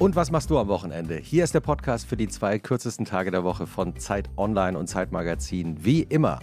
[0.00, 1.16] Und was machst du am Wochenende?
[1.16, 4.86] Hier ist der Podcast für die zwei kürzesten Tage der Woche von Zeit Online und
[4.86, 5.84] Zeitmagazin.
[5.84, 6.38] Wie immer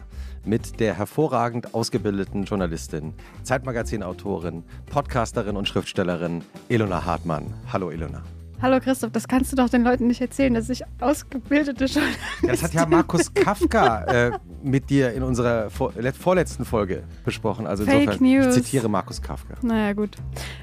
[0.46, 7.52] mit der hervorragend ausgebildeten Journalistin, Zeitmagazin-Autorin, Podcasterin und Schriftstellerin Ilona Hartmann.
[7.74, 8.22] Hallo Ilona.
[8.60, 12.18] Hallo Christoph, das kannst du doch den Leuten nicht erzählen, dass ich ausgebildete Journalistin
[12.48, 14.32] Das hat ja Markus Kafka äh,
[14.64, 17.68] mit dir in unserer vor, vorletzten Folge besprochen.
[17.68, 18.58] Also Fake insofern, News.
[18.58, 19.54] ich zitiere Markus Kafka.
[19.62, 20.18] Naja, gut.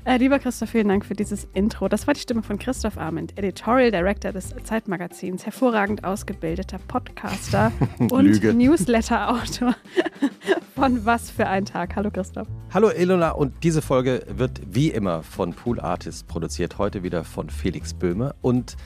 [0.05, 1.89] Äh, lieber Christoph, vielen Dank für dieses Intro.
[1.89, 7.71] Das war die Stimme von Christoph Arment, Editorial Director des Zeitmagazins, hervorragend ausgebildeter Podcaster
[8.11, 8.43] und.
[8.43, 9.77] Newsletter-Autor
[10.75, 11.95] von Was für ein Tag.
[11.95, 12.49] Hallo Christoph.
[12.73, 17.49] Hallo Ilona und diese Folge wird wie immer von Pool Artists produziert, heute wieder von
[17.51, 18.77] Felix Böhme und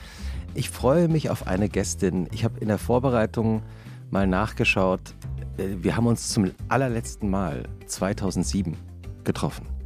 [0.55, 2.27] ich freue mich auf eine Gästin.
[2.33, 3.61] Ich habe in der Vorbereitung
[4.09, 5.13] mal nachgeschaut.
[5.57, 8.75] Äh, Wir haben uns zum allerletzten Mal 2007
[9.23, 9.78] getroffen.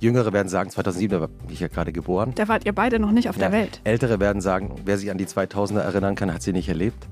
[0.00, 2.32] Jüngere werden sagen, 2007, da bin ich ja gerade geboren.
[2.34, 3.80] Da wart ihr beide noch nicht auf der Ja, Welt.
[3.84, 7.08] Ältere werden sagen, wer sich an die 2000er erinnern kann, hat sie nicht erlebt.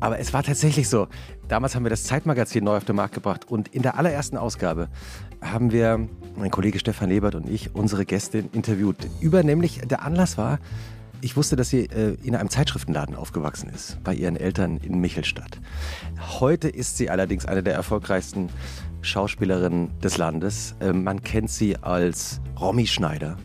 [0.00, 1.08] Aber es war tatsächlich so.
[1.48, 4.88] Damals haben wir das Zeitmagazin neu auf den Markt gebracht und in der allerersten Ausgabe
[5.40, 8.96] haben wir, mein Kollege Stefan Lebert und ich, unsere Gästin interviewt.
[9.20, 10.58] Über nämlich, der Anlass war,
[11.20, 15.58] ich wusste, dass sie äh, in einem Zeitschriftenladen aufgewachsen ist, bei ihren Eltern in Michelstadt.
[16.38, 18.50] Heute ist sie allerdings eine der erfolgreichsten
[19.00, 20.74] Schauspielerinnen des Landes.
[20.80, 23.36] Äh, man kennt sie als Romy Schneider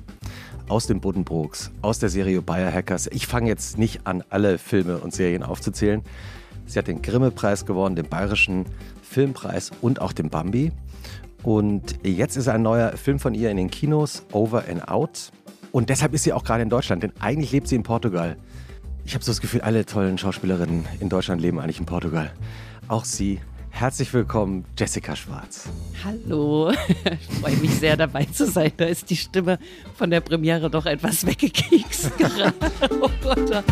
[0.68, 3.08] aus den Buddenbrooks, aus der Serie Biohackers.
[3.08, 6.02] Ich fange jetzt nicht an, alle Filme und Serien aufzuzählen.
[6.66, 8.66] Sie hat den Grimme-Preis gewonnen, den Bayerischen
[9.02, 10.72] Filmpreis und auch den Bambi.
[11.44, 15.32] Und jetzt ist ein neuer Film von ihr in den Kinos, Over and Out.
[15.72, 18.38] Und deshalb ist sie auch gerade in Deutschland, denn eigentlich lebt sie in Portugal.
[19.06, 22.32] Ich habe so das Gefühl, alle tollen Schauspielerinnen in Deutschland leben eigentlich in Portugal.
[22.88, 23.40] Auch sie.
[23.76, 25.68] Herzlich willkommen, Jessica Schwarz.
[26.04, 26.72] Hallo,
[27.06, 28.72] ich freue mich sehr dabei zu sein.
[28.78, 29.58] Da ist die Stimme
[29.96, 32.54] von der Premiere doch etwas weggekekst gerade.
[33.02, 33.64] Oh Gott.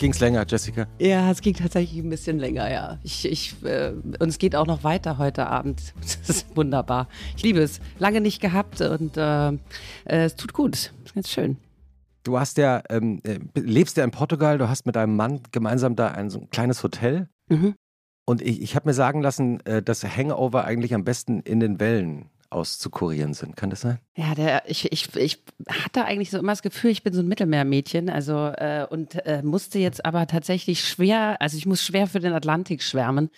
[0.00, 0.86] Ging's länger, Jessica?
[0.98, 2.98] Ja, es ging tatsächlich ein bisschen länger, ja.
[3.02, 5.92] Ich, ich, äh, und es geht auch noch weiter heute Abend.
[6.00, 7.06] Das ist wunderbar.
[7.36, 7.80] Ich liebe es.
[7.98, 9.58] Lange nicht gehabt und äh, äh,
[10.06, 10.74] es tut gut.
[11.04, 11.58] Ist ganz schön.
[12.22, 15.96] Du hast ja, ähm, äh, lebst ja in Portugal, du hast mit deinem Mann gemeinsam
[15.96, 17.28] da ein, so ein kleines Hotel.
[17.50, 17.74] Mhm.
[18.24, 21.78] Und ich, ich habe mir sagen lassen, äh, dass Hangover eigentlich am besten in den
[21.78, 23.56] Wellen auszukurieren sind.
[23.56, 23.98] Kann das sein?
[24.16, 27.28] Ja, der, ich, ich, ich hatte eigentlich so immer das Gefühl, ich bin so ein
[27.28, 32.20] Mittelmeermädchen, also äh, und äh, musste jetzt aber tatsächlich schwer, also ich muss schwer für
[32.20, 33.30] den Atlantik schwärmen,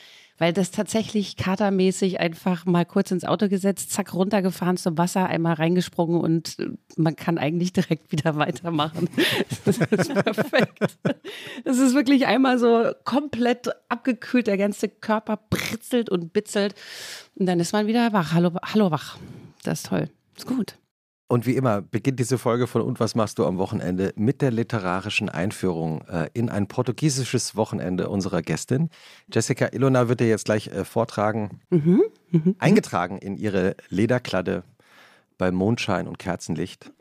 [0.42, 5.54] weil das tatsächlich katermäßig einfach mal kurz ins Auto gesetzt, zack, runtergefahren zum Wasser, einmal
[5.54, 9.08] reingesprungen und äh, man kann eigentlich direkt wieder weitermachen.
[9.64, 10.98] Das ist perfekt.
[11.64, 16.74] Das ist wirklich einmal so komplett abgekühlt, der ganze Körper britzelt und bitzelt
[17.36, 18.32] und dann ist man wieder wach.
[18.32, 19.18] Hallo, hallo wach.
[19.62, 20.10] Das ist toll.
[20.36, 20.76] Ist gut.
[21.32, 24.50] Und wie immer beginnt diese Folge von Und was machst du am Wochenende mit der
[24.50, 28.90] literarischen Einführung äh, in ein portugiesisches Wochenende unserer Gästin.
[29.32, 32.02] Jessica Ilona wird dir jetzt gleich äh, vortragen, Mhm.
[32.32, 32.56] Mhm.
[32.58, 34.62] eingetragen in ihre Lederkladde
[35.38, 36.92] bei Mondschein und Kerzenlicht,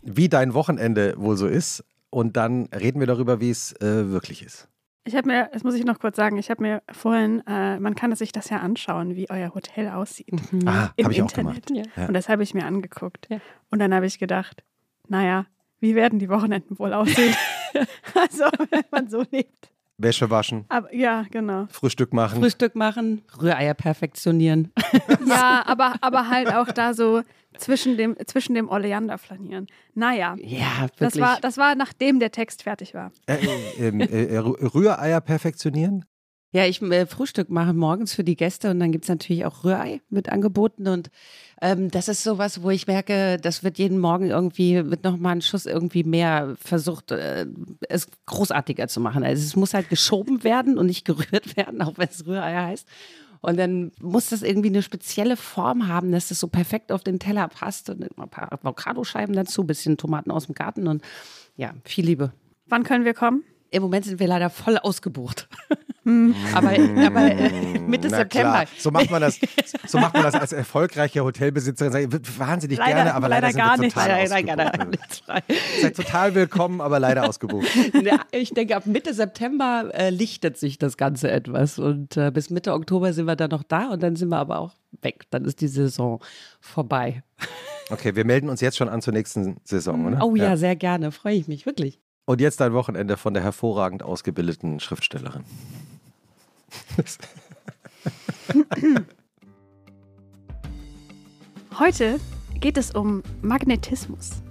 [0.00, 1.82] wie dein Wochenende wohl so ist.
[2.10, 4.68] Und dann reden wir darüber, wie es äh, wirklich ist.
[5.06, 7.94] Ich habe mir, das muss ich noch kurz sagen, ich habe mir vorhin, äh, man
[7.94, 10.32] kann sich das ja anschauen, wie euer Hotel aussieht.
[10.66, 11.66] Ah, Im habe ich auch Internet.
[11.66, 11.88] gemacht.
[11.96, 12.02] Ja.
[12.02, 12.08] Ja.
[12.08, 13.26] Und das habe ich mir angeguckt.
[13.30, 13.38] Ja.
[13.70, 14.64] Und dann habe ich gedacht,
[15.08, 15.44] naja,
[15.80, 17.34] wie werden die Wochenenden wohl aussehen?
[18.14, 19.70] also, wenn man so lebt.
[19.98, 21.66] Wäsche waschen, Aber ja, genau.
[21.70, 22.40] Frühstück machen.
[22.40, 24.72] Frühstück machen, Rühreier perfektionieren.
[25.24, 27.22] Ja, aber, aber halt auch da so
[27.58, 29.66] zwischen dem, zwischen dem Oleander flanieren.
[29.94, 30.98] Naja, Ja, wirklich.
[30.98, 33.12] das war, das war nachdem der Text fertig war.
[33.26, 36.04] Äh, äh, ähm, äh, Rü- Rühreier perfektionieren.
[36.52, 39.64] ja, ich äh, Frühstück mache morgens für die Gäste und dann gibt es natürlich auch
[39.64, 41.10] Rührei mit angeboten und
[41.62, 45.40] ähm, das ist sowas, wo ich merke, das wird jeden Morgen irgendwie mit nochmal einen
[45.42, 47.46] Schuss irgendwie mehr versucht, äh,
[47.88, 49.24] es großartiger zu machen.
[49.24, 52.86] Also es muss halt geschoben werden und nicht gerührt werden, auch wenn es Rührei heißt.
[53.44, 57.18] Und dann muss das irgendwie eine spezielle Form haben, dass das so perfekt auf den
[57.18, 57.90] Teller passt.
[57.90, 61.02] Und ein paar Avocadoscheiben dazu, bisschen Tomaten aus dem Garten und
[61.56, 62.32] ja, viel Liebe.
[62.66, 63.44] Wann können wir kommen?
[63.74, 65.48] Im Moment sind wir leider voll ausgebucht.
[66.54, 68.50] aber aber äh, Mitte Na September.
[68.52, 68.64] Klar.
[68.78, 69.38] So macht man das.
[69.86, 72.10] So macht man das als erfolgreiche Hotelbesitzerin.
[72.38, 73.94] Wahnsinnig Leider- gerne, aber leider, leider gar nicht.
[73.94, 75.42] total Leider, nichts frei.
[75.82, 77.68] Seid total willkommen, aber leider ausgebucht.
[78.02, 81.78] Ja, ich denke, ab Mitte September äh, lichtet sich das Ganze etwas.
[81.78, 84.58] Und äh, bis Mitte Oktober sind wir dann noch da und dann sind wir aber
[84.58, 84.72] auch
[85.02, 85.24] weg.
[85.30, 86.20] Dann ist die Saison
[86.60, 87.22] vorbei.
[87.90, 90.24] Okay, wir melden uns jetzt schon an zur nächsten Saison, oder?
[90.24, 91.12] Oh ja, sehr gerne.
[91.12, 92.00] Freue ich mich, wirklich.
[92.26, 95.44] Und jetzt ein Wochenende von der hervorragend ausgebildeten Schriftstellerin.
[101.78, 102.18] Heute
[102.60, 104.42] geht es um Magnetismus.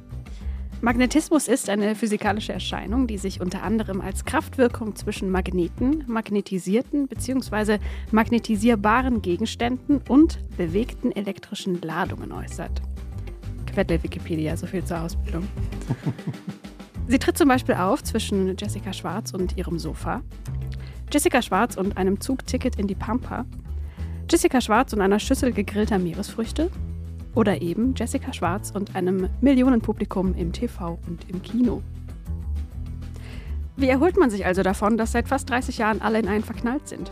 [0.81, 7.80] Magnetismus ist eine physikalische Erscheinung, die sich unter anderem als Kraftwirkung zwischen Magneten, magnetisierten bzw.
[8.12, 12.81] magnetisierbaren Gegenständen und bewegten elektrischen Ladungen äußert.
[13.66, 15.48] Quelle Wikipedia, so viel zur Ausbildung.
[17.08, 20.22] Sie tritt zum Beispiel auf zwischen Jessica Schwarz und ihrem Sofa,
[21.12, 23.46] Jessica Schwarz und einem Zugticket in die Pampa,
[24.30, 26.72] Jessica Schwarz und einer Schüssel gegrillter Meeresfrüchte
[27.36, 31.82] oder eben Jessica Schwarz und einem Millionenpublikum im TV und im Kino.
[33.76, 36.88] Wie erholt man sich also davon, dass seit fast 30 Jahren alle in einen verknallt
[36.88, 37.12] sind?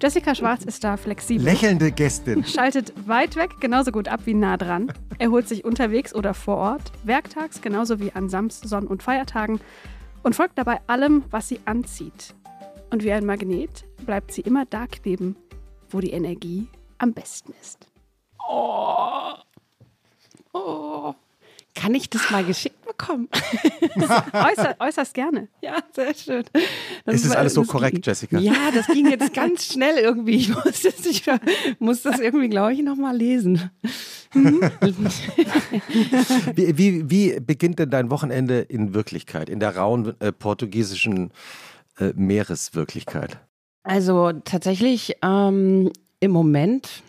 [0.00, 1.44] Jessica Schwarz ist da flexibel.
[1.44, 2.44] Lächelnde Gästin.
[2.46, 4.92] Schaltet weit weg genauso gut ab wie nah dran.
[5.18, 9.58] Erholt sich unterwegs oder vor Ort, werktags genauso wie an Samst-, Sonn- und Feiertagen
[10.22, 12.34] und folgt dabei allem, was sie anzieht.
[12.90, 15.34] Und wie ein Magnet bleibt sie immer da kleben,
[15.88, 16.68] wo die Energie
[16.98, 17.86] am besten ist.
[18.48, 19.32] Oh.
[20.52, 21.14] Oh.
[21.76, 23.28] Kann ich das mal geschickt bekommen?
[24.32, 25.48] Äußer, äußerst gerne.
[25.60, 26.44] Ja, sehr schön.
[27.04, 28.38] ist das alles so das korrekt, ging, Jessica?
[28.38, 30.36] Ja, das ging jetzt ganz schnell irgendwie.
[30.36, 31.22] Ich muss das, ich
[31.78, 33.70] muss das irgendwie, glaube ich, nochmal lesen.
[36.54, 41.30] Wie, wie, wie beginnt denn dein Wochenende in Wirklichkeit, in der rauen äh, portugiesischen
[41.98, 43.38] äh, Meereswirklichkeit?
[43.82, 47.02] Also tatsächlich ähm, im Moment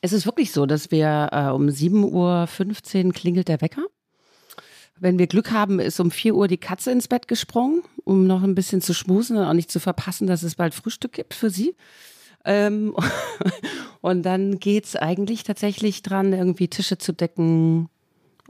[0.00, 3.82] ist es wirklich so, dass wir äh, um 7.15 Uhr klingelt der Wecker.
[4.98, 8.42] Wenn wir Glück haben, ist um 4 Uhr die Katze ins Bett gesprungen, um noch
[8.42, 11.48] ein bisschen zu schmusen und auch nicht zu verpassen, dass es bald Frühstück gibt für
[11.48, 11.74] sie.
[12.44, 12.94] Ähm,
[14.02, 17.88] und dann geht's eigentlich tatsächlich dran, irgendwie Tische zu decken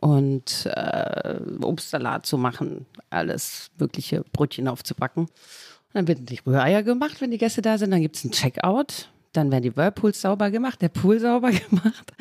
[0.00, 5.24] und äh, Obstsalat zu machen, alles mögliche Brötchen aufzubacken.
[5.24, 7.90] Und dann werden die Rühreier gemacht, wenn die Gäste da sind.
[7.90, 9.08] Dann gibt's ein Checkout.
[9.32, 12.12] Dann werden die Whirlpools sauber gemacht, der Pool sauber gemacht.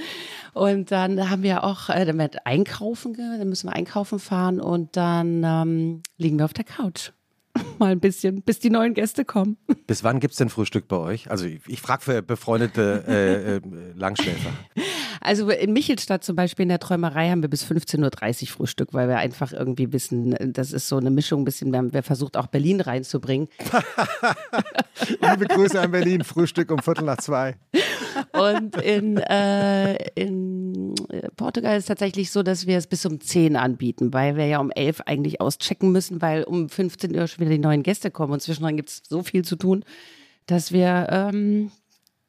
[0.54, 4.98] Und dann haben wir auch, äh, dann wird einkaufen, dann müssen wir einkaufen fahren und
[4.98, 7.12] dann ähm, liegen wir auf der Couch.
[7.80, 9.58] Mal ein bisschen, bis die neuen Gäste kommen.
[9.88, 11.32] Bis wann gibt es denn Frühstück bei euch?
[11.32, 13.62] Also ich, ich frage für befreundete äh, äh,
[13.96, 14.52] Langschläfer.
[15.22, 19.08] Also in Michelstadt zum Beispiel in der Träumerei haben wir bis 15.30 Uhr Frühstück, weil
[19.08, 22.38] wir einfach irgendwie wissen, das ist so eine Mischung, ein bisschen, wir haben wir versucht
[22.38, 23.48] auch Berlin reinzubringen.
[25.22, 27.56] Liebe Grüße an Berlin, Frühstück um Viertel nach zwei.
[28.34, 30.96] Und in, äh, in
[31.36, 34.60] Portugal ist es tatsächlich so, dass wir es bis um 10 anbieten, weil wir ja
[34.60, 38.34] um 11 eigentlich auschecken müssen, weil um 15 Uhr schon wieder die neuen Gäste kommen
[38.34, 39.84] und zwischendrin gibt es so viel zu tun,
[40.46, 41.72] dass wir ähm,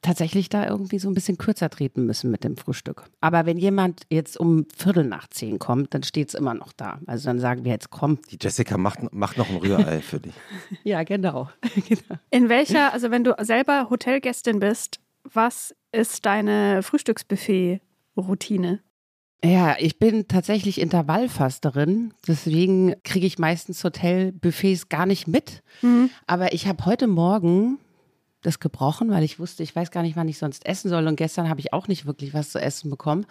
[0.03, 3.05] tatsächlich da irgendwie so ein bisschen kürzer treten müssen mit dem Frühstück.
[3.21, 7.01] Aber wenn jemand jetzt um Viertel nach 10 kommt, dann steht es immer noch da.
[7.07, 8.19] Also dann sagen wir jetzt, komm.
[8.31, 10.35] Die Jessica macht, macht noch ein Rührei für dich.
[10.85, 11.51] Ja, genau.
[11.89, 12.19] genau.
[12.31, 18.81] In welcher, also wenn du selber Hotelgästin bist, was ist deine Frühstücksbuffet-Routine?
[19.45, 25.63] Ja, ich bin tatsächlich Intervallfasterin, deswegen kriege ich meistens Hotelbuffets gar nicht mit.
[26.27, 27.79] Aber ich habe heute Morgen
[28.43, 31.07] das gebrochen, weil ich wusste, ich weiß gar nicht, wann ich sonst essen soll.
[31.07, 33.27] Und gestern habe ich auch nicht wirklich was zu essen bekommen.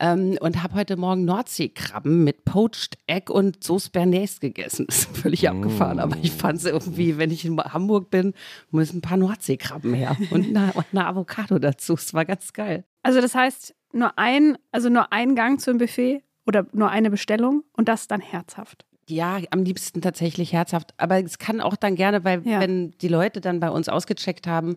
[0.00, 4.86] Ähm, und habe heute Morgen Nordseekrabben mit Poached Egg und Sauce Bernays gegessen.
[4.86, 5.98] Das ist völlig abgefahren.
[5.98, 8.32] Aber ich fand es irgendwie, wenn ich in Hamburg bin,
[8.70, 10.16] müssen ein paar Nordseekrabben her.
[10.30, 11.94] Und eine, und eine Avocado dazu.
[11.94, 12.84] Es war ganz geil.
[13.02, 17.64] Also das heißt, nur ein, also nur ein Gang zum Buffet oder nur eine Bestellung
[17.72, 18.85] und das dann herzhaft.
[19.08, 20.92] Ja, am liebsten tatsächlich herzhaft.
[20.96, 22.58] Aber es kann auch dann gerne, weil Ja.
[22.60, 24.76] wenn die Leute dann bei uns ausgecheckt haben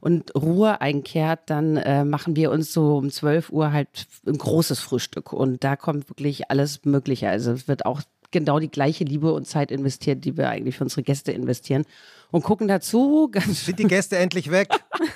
[0.00, 4.80] und Ruhe einkehrt, dann äh, machen wir uns so um 12 Uhr halt ein großes
[4.80, 5.32] Frühstück.
[5.32, 7.30] Und da kommt wirklich alles Mögliche.
[7.30, 10.84] Also es wird auch genau die gleiche Liebe und Zeit investiert, die wir eigentlich für
[10.84, 11.84] unsere Gäste investieren.
[12.30, 14.68] Und gucken dazu ganz Sind die Gäste endlich weg?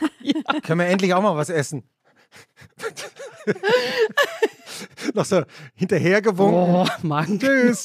[0.62, 1.82] Können wir endlich auch mal was essen?
[5.14, 5.42] noch so
[5.74, 6.74] hinterhergewunken.
[6.74, 7.38] oh, Magen.
[7.38, 7.84] Tschüss.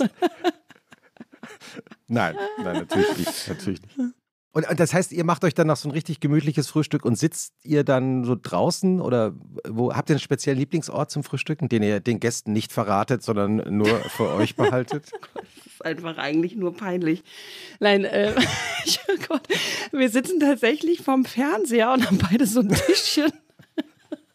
[2.07, 3.48] Nein, nein, natürlich nicht.
[3.48, 3.98] Natürlich nicht.
[4.51, 7.15] Und und das heißt, ihr macht euch dann noch so ein richtig gemütliches Frühstück und
[7.17, 9.36] sitzt ihr dann so draußen oder
[9.67, 13.57] wo habt ihr einen speziellen Lieblingsort zum Frühstücken, den ihr den Gästen nicht verratet, sondern
[13.77, 15.12] nur für euch behaltet?
[15.36, 17.24] Das ist einfach eigentlich nur peinlich.
[17.79, 18.33] Nein, äh,
[18.86, 19.48] ich, oh Gott,
[19.91, 23.31] wir sitzen tatsächlich vorm Fernseher und haben beide so ein Tischchen.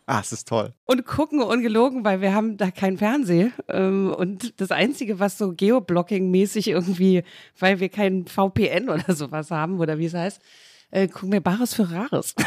[0.07, 0.75] Ah, es ist toll.
[0.85, 3.51] und gucken ungelogen, weil wir haben da kein Fernseh.
[3.69, 7.23] Ähm, und das Einzige, was so Geoblocking-mäßig irgendwie,
[7.59, 10.43] weil wir kein VPN oder sowas haben, oder wie es heißt,
[10.91, 12.35] äh, gucken wir Bares für Rares.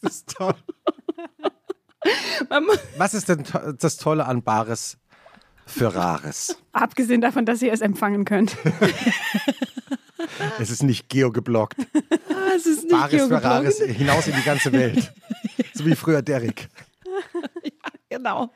[0.00, 0.54] Das ist toll.
[2.96, 4.98] Was ist denn to- das Tolle an Bares
[5.66, 6.56] für Rares.
[6.72, 8.56] Abgesehen davon, dass ihr es empfangen könnt.
[10.58, 11.76] Es ist nicht geogeblockt.
[12.30, 13.42] Ah, es ist nicht Bares für.
[13.42, 15.12] Rares hinaus in die ganze Welt.
[15.78, 16.68] So wie früher Derek.
[18.10, 18.50] Genau.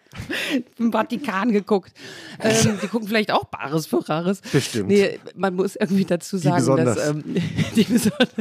[0.78, 1.92] Im Vatikan geguckt.
[2.40, 4.40] Ähm, die gucken vielleicht auch Bares für Rares.
[4.40, 4.88] Bestimmt.
[4.88, 6.96] Nee, man muss irgendwie dazu sagen, besonders.
[6.96, 7.22] dass ähm,
[7.76, 8.28] die besonders.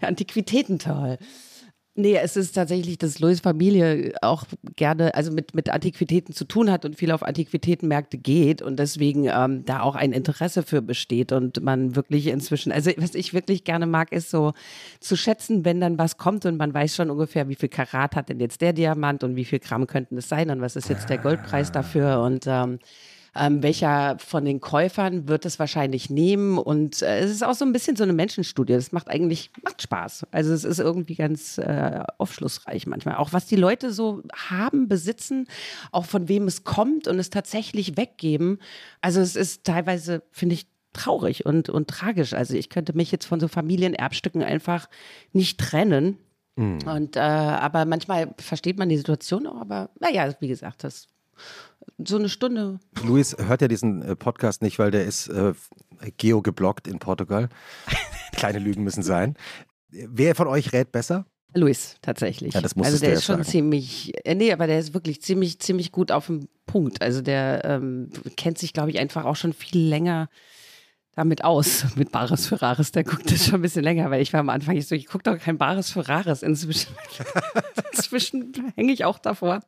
[0.00, 1.18] ja, Antiquitäten toll.
[1.94, 4.44] Nee, es ist tatsächlich, dass Louis Familie auch
[4.76, 9.26] gerne, also mit, mit Antiquitäten zu tun hat und viel auf Antiquitätenmärkte geht und deswegen
[9.26, 13.64] ähm, da auch ein Interesse für besteht und man wirklich inzwischen, also was ich wirklich
[13.64, 14.54] gerne mag, ist so
[15.00, 18.30] zu schätzen, wenn dann was kommt und man weiß schon ungefähr, wie viel Karat hat
[18.30, 21.10] denn jetzt der Diamant und wie viel Gramm könnten es sein und was ist jetzt
[21.10, 22.78] der Goldpreis dafür und ähm,
[23.34, 26.58] ähm, welcher von den Käufern wird es wahrscheinlich nehmen.
[26.58, 28.74] Und äh, es ist auch so ein bisschen so eine Menschenstudie.
[28.74, 30.26] Es macht eigentlich, macht Spaß.
[30.30, 33.16] Also es ist irgendwie ganz äh, aufschlussreich manchmal.
[33.16, 35.48] Auch was die Leute so haben, besitzen,
[35.92, 38.58] auch von wem es kommt und es tatsächlich weggeben.
[39.00, 42.34] Also es ist teilweise, finde ich, traurig und, und tragisch.
[42.34, 44.90] Also ich könnte mich jetzt von so Familienerbstücken einfach
[45.32, 46.18] nicht trennen.
[46.86, 51.08] Und äh, aber manchmal versteht man die Situation auch, aber naja, wie gesagt, das
[51.98, 52.78] so eine Stunde.
[53.04, 55.52] Luis hört ja diesen äh, Podcast nicht, weil der ist äh,
[56.16, 57.48] geogeblockt in Portugal.
[58.32, 59.36] Kleine Lügen müssen sein.
[59.90, 61.26] Wer von euch rät besser?
[61.54, 62.54] Luis, tatsächlich.
[62.54, 63.48] Ja, das also musstest der ist schon sagen.
[63.48, 67.02] ziemlich, äh, nee, aber der ist wirklich ziemlich, ziemlich gut auf dem Punkt.
[67.02, 70.28] Also der ähm, kennt sich, glaube ich, einfach auch schon viel länger
[71.14, 72.92] damit aus, mit Bares für Rares.
[72.92, 75.06] Der guckt das schon ein bisschen länger, weil ich war am Anfang ich so, ich
[75.06, 76.42] gucke doch kein Bares für Rares.
[76.42, 76.94] Inzwischen,
[77.92, 79.60] inzwischen hänge ich auch davor.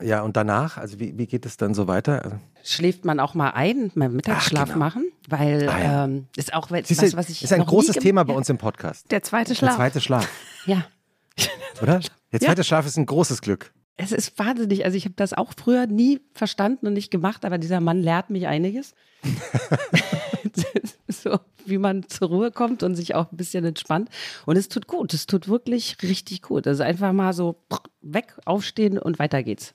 [0.00, 2.40] Ja, und danach, also wie, wie geht es dann so weiter?
[2.62, 4.78] Schläft man auch mal ein, mal Mittagsschlaf Ach, genau.
[4.78, 6.04] machen, weil Ah, ja.
[6.04, 8.48] ähm, ist auch was, Siehst du, was ich ist ein großes Thema bei ja, uns
[8.48, 9.10] im Podcast.
[9.10, 9.76] Der zweite Der Schlaf.
[9.76, 10.28] zweite Schlaf,
[10.66, 10.84] Ja,
[11.82, 12.00] oder?
[12.32, 13.72] Der zweite Schlaf ist ein großes Glück.
[13.96, 14.84] Es ist wahnsinnig.
[14.84, 18.30] Also ich habe das auch früher nie verstanden und nicht gemacht, aber dieser Mann lehrt
[18.30, 18.94] mich einiges.
[21.08, 24.08] so wie man zur Ruhe kommt und sich auch ein bisschen entspannt.
[24.46, 25.12] Und es tut gut.
[25.14, 26.66] Es tut wirklich richtig gut.
[26.66, 27.56] Also einfach mal so
[28.00, 29.74] weg, aufstehen und weiter geht's.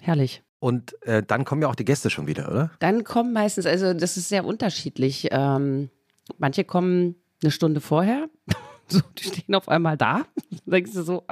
[0.00, 0.42] Herrlich.
[0.58, 2.70] Und äh, dann kommen ja auch die Gäste schon wieder, oder?
[2.80, 5.28] Dann kommen meistens, also das ist sehr unterschiedlich.
[5.30, 5.88] Ähm,
[6.38, 8.28] manche kommen eine Stunde vorher.
[8.92, 10.22] So, die stehen auf einmal da.
[10.66, 11.22] Denkst du so.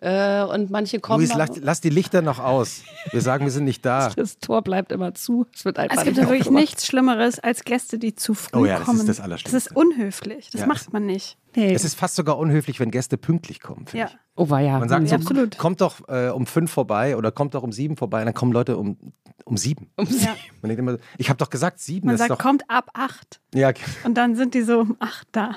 [0.00, 1.20] Äh, und manche kommen.
[1.20, 2.82] Luis, lass, lass die Lichter noch aus.
[3.12, 4.10] Wir sagen, wir sind nicht da.
[4.16, 5.46] Das Tor bleibt immer zu.
[5.54, 8.72] Es wird einfach Es gibt wirklich nichts Schlimmeres als Gäste, die zu früh Oh ja,
[8.74, 8.98] das ist kommen.
[8.98, 9.56] das Das Allerschlimmste.
[9.70, 10.50] ist unhöflich.
[10.50, 11.38] Das Ja, macht man nicht.
[11.54, 11.72] Nee.
[11.74, 14.10] Es ist fast sogar unhöflich, wenn Gäste pünktlich kommen, finde Ja.
[14.10, 14.18] ich.
[14.36, 14.78] oh, war ja.
[14.78, 15.58] Man sagt Ja, so, absolut.
[15.58, 18.52] kommt doch äh, um fünf vorbei oder kommt doch um sieben vorbei und dann kommen
[18.52, 18.96] Leute um,
[19.44, 19.90] um sieben.
[19.98, 20.34] Ja.
[20.62, 22.06] Man denkt immer, ich habe doch gesagt sieben.
[22.06, 23.40] Man das ist sagt, doch, kommt ab acht.
[23.54, 23.70] ja,
[24.04, 25.56] Und dann sind die so um acht da.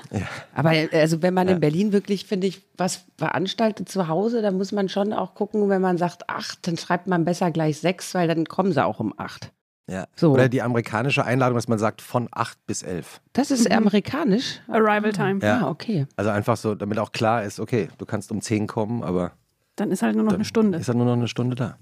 [0.54, 1.54] Aber also wenn man Ja.
[1.54, 5.68] in Berlin wirklich, finde ich, was veranstaltet zu Hause, dann muss man schon auch gucken,
[5.68, 9.00] wenn man sagt acht, dann schreibt man besser gleich sechs, weil dann kommen sie auch
[9.00, 9.52] um acht.
[9.88, 10.06] Ja.
[10.16, 10.32] So.
[10.32, 13.20] Oder die amerikanische Einladung, dass man sagt von acht bis elf.
[13.32, 14.60] Das ist amerikanisch.
[14.68, 15.40] Arrival Time.
[15.42, 15.60] Ja.
[15.60, 16.06] Ah, okay.
[16.16, 19.32] Also einfach so, damit auch klar ist, okay, du kannst um zehn kommen, aber
[19.76, 20.78] Dann ist halt nur noch eine Stunde.
[20.78, 21.78] ist dann nur noch eine Stunde da.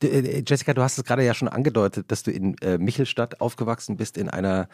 [0.00, 3.40] Du, äh, Jessica, du hast es gerade ja schon angedeutet, dass du in äh, Michelstadt
[3.40, 4.68] aufgewachsen bist, in einer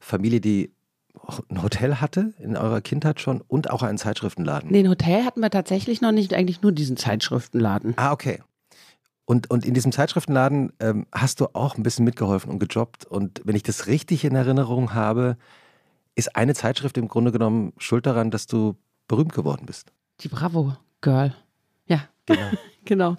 [0.00, 0.72] Familie, die
[1.14, 4.70] auch ein Hotel hatte in eurer Kindheit schon und auch einen Zeitschriftenladen.
[4.70, 7.92] Nee, ein Hotel hatten wir tatsächlich noch nicht, eigentlich nur diesen Zeitschriftenladen.
[7.96, 8.40] Ah, okay.
[9.24, 13.04] Und, und in diesem Zeitschriftenladen ähm, hast du auch ein bisschen mitgeholfen und gejobbt.
[13.04, 15.36] Und wenn ich das richtig in Erinnerung habe,
[16.14, 18.76] ist eine Zeitschrift im Grunde genommen schuld daran, dass du
[19.08, 19.92] berühmt geworden bist.
[20.20, 21.34] Die Bravo Girl.
[21.86, 22.50] Ja, Genau.
[22.84, 23.16] genau.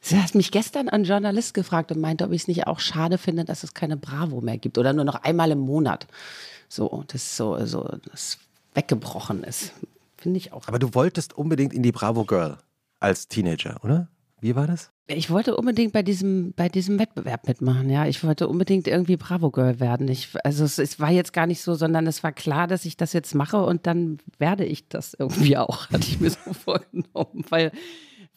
[0.00, 3.18] Sie hat mich gestern ein Journalist gefragt und meinte, ob ich es nicht auch schade
[3.18, 6.06] finde, dass es keine Bravo mehr gibt oder nur noch einmal im Monat.
[6.68, 8.38] So, das so, so das
[8.74, 9.72] weggebrochen ist.
[10.16, 10.66] Finde ich auch.
[10.68, 12.56] Aber du wolltest unbedingt in die Bravo Girl
[12.98, 14.08] als Teenager, oder?
[14.40, 14.90] Wie war das?
[15.06, 18.06] Ich wollte unbedingt bei diesem, bei diesem Wettbewerb mitmachen, ja.
[18.06, 20.08] Ich wollte unbedingt irgendwie Bravo Girl werden.
[20.08, 22.96] Ich, also es, es war jetzt gar nicht so, sondern es war klar, dass ich
[22.96, 27.44] das jetzt mache und dann werde ich das irgendwie auch, hatte ich mir so vorgenommen.
[27.50, 27.72] Weil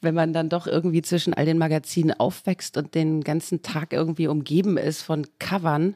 [0.01, 4.27] wenn man dann doch irgendwie zwischen all den Magazinen aufwächst und den ganzen Tag irgendwie
[4.27, 5.95] umgeben ist von Covern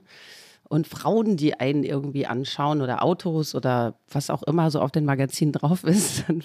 [0.69, 5.05] und Frauen, die einen irgendwie anschauen oder Autos oder was auch immer so auf den
[5.05, 6.43] Magazinen drauf ist, dann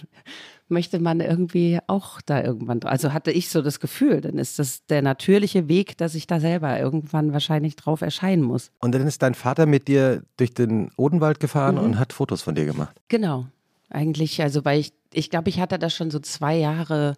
[0.69, 4.87] möchte man irgendwie auch da irgendwann, also hatte ich so das Gefühl, dann ist das
[4.87, 8.71] der natürliche Weg, dass ich da selber irgendwann wahrscheinlich drauf erscheinen muss.
[8.81, 12.55] Und dann ist dein Vater mit dir durch den Odenwald gefahren und hat Fotos von
[12.55, 13.00] dir gemacht.
[13.09, 13.47] Genau.
[13.91, 17.14] Eigentlich, also weil ich, ich glaube, ich hatte das schon so zwei Jahre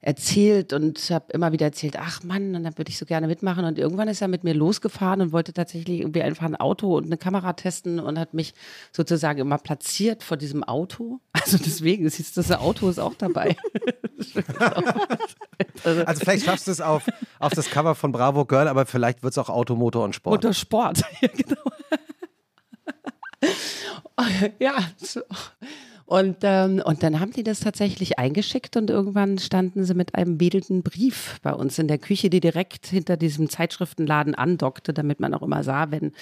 [0.00, 3.64] erzählt und habe immer wieder erzählt, ach Mann, und dann würde ich so gerne mitmachen.
[3.64, 7.06] Und irgendwann ist er mit mir losgefahren und wollte tatsächlich irgendwie einfach ein Auto und
[7.06, 8.54] eine Kamera testen und hat mich
[8.92, 11.20] sozusagen immer platziert vor diesem Auto.
[11.48, 13.56] Also deswegen, siehst du, das Auto ist auch dabei.
[15.84, 17.06] also vielleicht schaffst du es auf,
[17.38, 20.44] auf das Cover von Bravo Girl, aber vielleicht wird es auch Auto, Motor und Sport.
[20.44, 21.62] Motorsport, ja genau.
[24.58, 25.22] ja, so.
[26.08, 30.40] Und, ähm, und dann haben die das tatsächlich eingeschickt und irgendwann standen sie mit einem
[30.40, 35.34] wedelnden Brief bei uns in der Küche, die direkt hinter diesem Zeitschriftenladen andockte, damit man
[35.34, 36.12] auch immer sah, wenn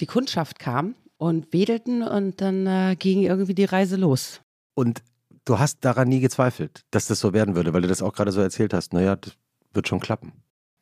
[0.00, 4.40] die Kundschaft kam und wedelten und dann äh, ging irgendwie die Reise los.
[4.74, 5.02] Und
[5.44, 8.32] du hast daran nie gezweifelt, dass das so werden würde, weil du das auch gerade
[8.32, 8.92] so erzählt hast.
[8.92, 9.34] Naja, das
[9.72, 10.32] wird schon klappen.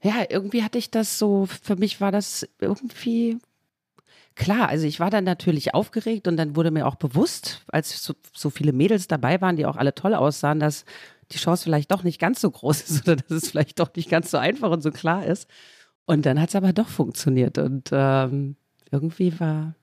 [0.03, 3.37] Ja, irgendwie hatte ich das so, für mich war das irgendwie
[4.37, 8.15] Klar, also ich war dann natürlich aufgeregt und dann wurde mir auch bewusst, als so,
[8.35, 10.85] so viele Mädels dabei waren, die auch alle toll aussahen, dass
[11.33, 14.11] die Chance vielleicht doch nicht ganz so groß ist oder dass es vielleicht doch nicht
[14.11, 15.49] ganz so einfach und so klar ist.
[16.05, 18.57] Und dann hat es aber doch funktioniert und ähm,
[18.91, 19.75] irgendwie war,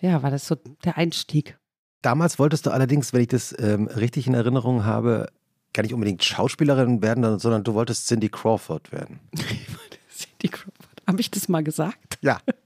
[0.00, 1.58] ja, war das so der Einstieg.
[2.02, 5.28] Damals wolltest du allerdings, wenn ich das ähm, richtig in Erinnerung habe,
[5.72, 9.20] gar nicht unbedingt Schauspielerin werden, sondern du wolltest Cindy Crawford werden.
[10.10, 11.02] Cindy Crawford.
[11.06, 12.18] Habe ich das mal gesagt?
[12.20, 12.38] Ja.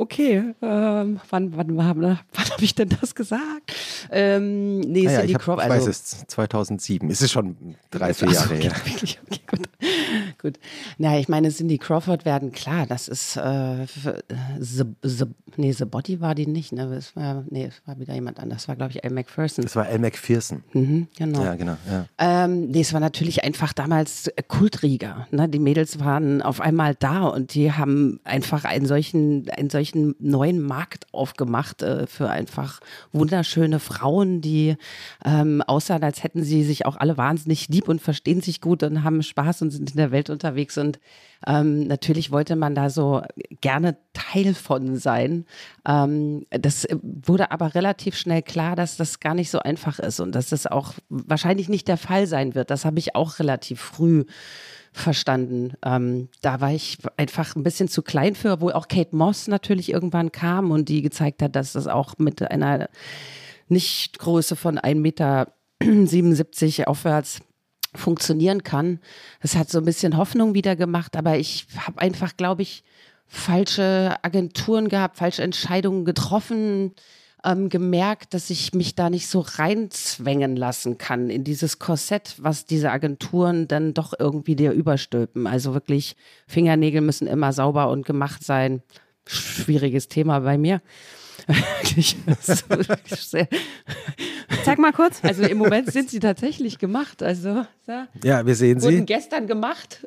[0.00, 3.74] Okay, ähm, wann, wann, wann, wann habe ich denn das gesagt?
[4.12, 5.64] Ähm, nee, ah ja, Cindy Crawford.
[5.64, 7.10] Ich weiß also, es, 2007.
[7.10, 8.72] Es ist schon drei, vier Jahre her.
[8.88, 9.68] Okay, okay, gut.
[10.40, 10.58] gut.
[10.98, 13.86] Na, ich meine, Cindy Crawford werden, klar, das ist, äh,
[14.60, 15.24] the, the,
[15.56, 16.84] nee, The Body war die nicht, ne?
[16.94, 18.58] Es war, nee, es war wieder jemand anders.
[18.58, 19.64] Das war, glaube ich, Al McPherson.
[19.64, 20.62] Das war Al McPherson.
[20.74, 21.42] Mhm, genau.
[21.42, 21.76] Ja, genau.
[21.90, 22.06] Ja.
[22.18, 25.26] Ähm, nee, es war natürlich einfach damals Kultrieger.
[25.32, 25.48] Ne?
[25.48, 30.60] Die Mädels waren auf einmal da und die haben einfach einen solchen, einen solchen neuen
[30.60, 32.80] Markt aufgemacht äh, für einfach
[33.12, 34.76] wunderschöne Frauen, die
[35.24, 39.04] ähm, aussahen, als hätten sie sich auch alle wahnsinnig lieb und verstehen sich gut und
[39.04, 40.78] haben Spaß und sind in der Welt unterwegs.
[40.78, 40.98] Und
[41.46, 43.22] ähm, natürlich wollte man da so
[43.60, 45.44] gerne Teil von sein.
[45.86, 50.34] Ähm, das wurde aber relativ schnell klar, dass das gar nicht so einfach ist und
[50.34, 52.70] dass das auch wahrscheinlich nicht der Fall sein wird.
[52.70, 54.24] Das habe ich auch relativ früh
[54.92, 55.74] verstanden.
[55.84, 59.92] Ähm, da war ich einfach ein bisschen zu klein für, wo auch Kate Moss natürlich
[59.92, 62.88] irgendwann kam und die gezeigt hat, dass das auch mit einer
[63.68, 67.40] Nichtgröße von 1,77 Meter aufwärts
[67.94, 69.00] funktionieren kann.
[69.40, 72.84] Das hat so ein bisschen Hoffnung wieder gemacht, aber ich habe einfach, glaube ich,
[73.26, 76.94] falsche Agenturen gehabt, falsche Entscheidungen getroffen,
[77.44, 82.66] ähm, gemerkt, dass ich mich da nicht so reinzwängen lassen kann in dieses Korsett, was
[82.66, 85.46] diese Agenturen dann doch irgendwie dir überstülpen.
[85.46, 88.82] Also wirklich, Fingernägel müssen immer sauber und gemacht sein.
[89.26, 90.80] Schwieriges Thema bei mir.
[94.64, 95.20] Sag mal kurz.
[95.22, 97.22] Also im Moment sind sie tatsächlich gemacht.
[97.22, 97.64] Also
[98.22, 99.06] ja, wir sehen wurden sie.
[99.06, 100.06] gestern gemacht.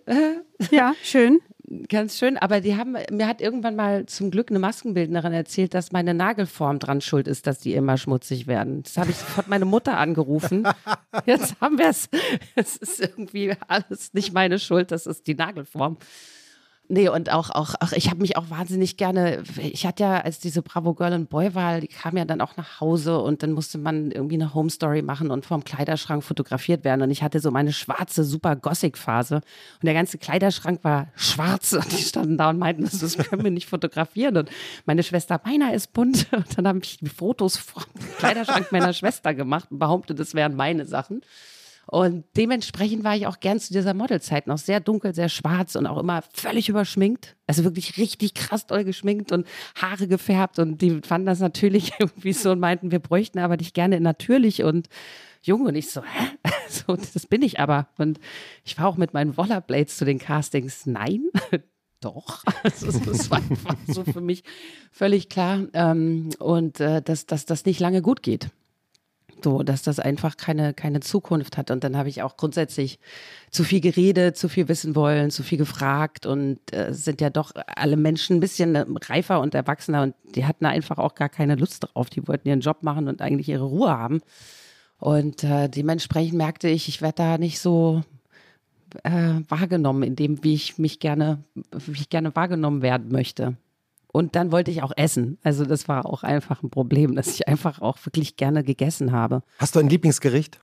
[0.72, 1.40] Ja, schön.
[1.88, 2.38] Ganz schön.
[2.38, 6.80] Aber die haben, mir hat irgendwann mal zum Glück eine Maskenbildnerin erzählt, dass meine Nagelform
[6.80, 8.84] dran schuld ist, dass die immer schmutzig werden.
[8.84, 10.68] Das habe ich sofort meine Mutter angerufen.
[11.26, 12.10] Jetzt haben wir es.
[12.56, 15.98] Es ist irgendwie alles nicht meine Schuld, das ist die Nagelform.
[16.94, 20.40] Nee, und auch, auch, auch ich habe mich auch wahnsinnig gerne, ich hatte ja, als
[20.40, 23.54] diese Bravo Girl and Boy Wahl, die kam ja dann auch nach Hause und dann
[23.54, 27.02] musste man irgendwie eine Home Story machen und vorm Kleiderschrank fotografiert werden.
[27.02, 29.36] Und ich hatte so meine schwarze, super Gothic-Phase.
[29.36, 33.52] Und der ganze Kleiderschrank war schwarz und die standen da und meinten, das können wir
[33.52, 34.36] nicht fotografieren.
[34.36, 34.50] Und
[34.86, 36.28] meine Schwester meiner ist bunt.
[36.34, 37.84] Und dann habe ich Fotos vom
[38.18, 41.22] Kleiderschrank meiner Schwester gemacht und behauptet, das wären meine Sachen.
[41.88, 45.88] Und dementsprechend war ich auch gern zu dieser Modelzeit noch sehr dunkel, sehr schwarz und
[45.88, 47.36] auch immer völlig überschminkt.
[47.48, 50.60] Also wirklich richtig krass doll geschminkt und Haare gefärbt.
[50.60, 54.64] Und die fanden das natürlich irgendwie so und meinten, wir bräuchten aber dich gerne natürlich
[54.64, 54.88] und
[55.42, 55.66] jung.
[55.66, 56.28] Und ich so, hä?
[56.72, 57.90] So, das bin ich aber.
[57.98, 58.18] Und
[58.64, 60.86] ich war auch mit meinen Rollerblades zu den Castings.
[60.86, 61.26] Nein,
[62.00, 62.46] doch.
[62.64, 64.46] Also, das war einfach so für mich
[64.90, 65.68] völlig klar.
[65.74, 68.52] Ähm, und äh, dass, dass das nicht lange gut geht.
[69.44, 71.72] So, dass das einfach keine, keine Zukunft hat.
[71.72, 73.00] Und dann habe ich auch grundsätzlich
[73.50, 77.52] zu viel geredet, zu viel wissen wollen, zu viel gefragt und äh, sind ja doch
[77.76, 81.56] alle Menschen ein bisschen äh, reifer und erwachsener und die hatten einfach auch gar keine
[81.56, 82.10] Lust drauf.
[82.10, 84.22] Die wollten ihren Job machen und eigentlich ihre Ruhe haben.
[85.00, 88.04] Und äh, dementsprechend merkte ich, ich werde da nicht so
[89.04, 93.58] äh, wahrgenommen in dem, wie ich mich gerne, wie ich gerne wahrgenommen werden möchte.
[94.12, 95.38] Und dann wollte ich auch essen.
[95.44, 99.44] Also das war auch einfach ein Problem, dass ich einfach auch wirklich gerne gegessen habe.
[99.58, 100.60] Hast du ein Lieblingsgericht?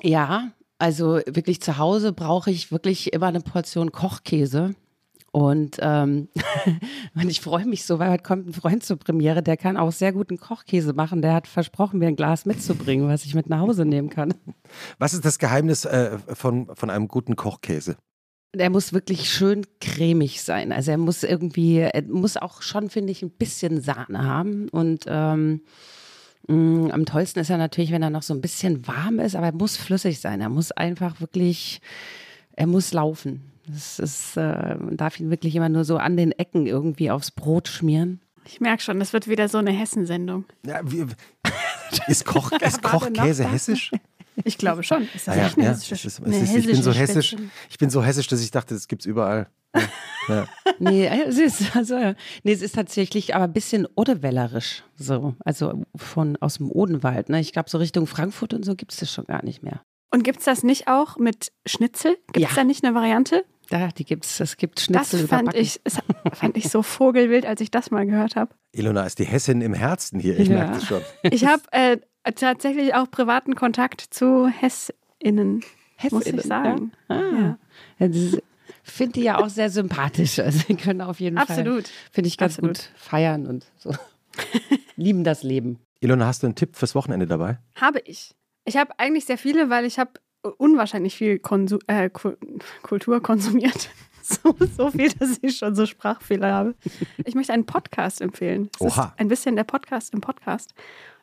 [0.00, 4.74] Ja, also wirklich zu Hause brauche ich wirklich immer eine Portion Kochkäse.
[5.32, 6.28] Und, ähm,
[7.26, 10.12] ich freue mich so, weil heute kommt ein Freund zur Premiere, der kann auch sehr
[10.12, 11.22] guten Kochkäse machen.
[11.22, 14.34] Der hat versprochen, mir ein Glas mitzubringen, was ich mit nach Hause nehmen kann.
[14.98, 17.96] Was ist das Geheimnis äh, von, von einem guten Kochkäse?
[18.54, 20.72] Der muss wirklich schön cremig sein.
[20.72, 24.68] Also er muss irgendwie, er muss auch schon, finde ich, ein bisschen Sahne haben.
[24.68, 25.62] Und ähm,
[26.48, 29.36] mh, mm, am tollsten ist er natürlich, wenn er noch so ein bisschen warm ist,
[29.36, 30.40] aber er muss flüssig sein.
[30.40, 31.80] Er muss einfach wirklich,
[32.54, 33.42] er muss laufen.
[33.66, 37.30] Das ist, äh, man darf ihn wirklich immer nur so an den Ecken irgendwie aufs
[37.30, 38.20] Brot schmieren.
[38.44, 40.44] Ich merke schon, das wird wieder so eine Hessensendung.
[40.66, 41.06] Ja, wie,
[42.06, 43.92] ist, Koch, ist Kochkäse hessisch?
[44.44, 45.08] Ich glaube schon.
[45.14, 47.00] Ist das ja, eine ja, hessische, es ist, eine es ist, ich bin so hessische
[47.00, 47.28] hessisch.
[47.30, 47.50] Spezies?
[47.70, 49.48] Ich bin so hessisch, dass ich dachte, das gibt's überall.
[50.28, 50.46] Ja.
[50.78, 51.96] Nee, es ist, also,
[52.44, 54.84] nee, es ist tatsächlich aber ein bisschen odewellerisch.
[54.96, 57.28] So, also von aus dem Odenwald.
[57.28, 57.40] Ne?
[57.40, 59.82] Ich glaube, so Richtung Frankfurt und so gibt es das schon gar nicht mehr.
[60.14, 62.16] Und gibt es das nicht auch mit Schnitzel?
[62.32, 62.56] Gibt es Ja.
[62.56, 63.44] da nicht eine Variante?
[63.70, 65.60] Da, die gibt's, es gibt Das Schnitzel fand überbacken.
[65.62, 65.98] ich, das
[66.34, 68.54] fand ich so vogelwild, als ich das mal gehört habe.
[68.72, 70.56] Ilona ist die Hessin im Herzen hier, ich Ja.
[70.56, 71.00] merke das schon.
[71.22, 71.96] Ich habe äh,
[72.34, 75.62] tatsächlich auch privaten Kontakt zu Hessinnen,
[76.10, 76.92] muss ich Hessinnen, sagen.
[77.08, 77.16] Ja?
[77.20, 77.58] Ja.
[78.00, 78.06] Ah.
[78.06, 78.38] Ja.
[78.84, 80.38] Finde die ja auch sehr sympathisch.
[80.40, 81.88] Also die können auf jeden Fall, Absolut.
[82.10, 82.78] finde ich ganz Absolut.
[82.78, 83.94] gut feiern und so.
[84.96, 85.78] Lieben das Leben.
[86.00, 87.58] Ilona, hast du einen Tipp fürs Wochenende dabei?
[87.80, 88.34] Habe ich.
[88.64, 90.12] Ich habe eigentlich sehr viele, weil ich habe
[90.58, 92.36] unwahrscheinlich viel Konsu äh, Ku-
[92.82, 93.90] Kultur konsumiert.
[94.24, 96.74] So, so viel, dass ich schon so Sprachfehler habe.
[97.24, 98.70] Ich möchte einen Podcast empfehlen.
[98.76, 99.06] Es Oha.
[99.06, 100.74] ist ein bisschen der Podcast im Podcast.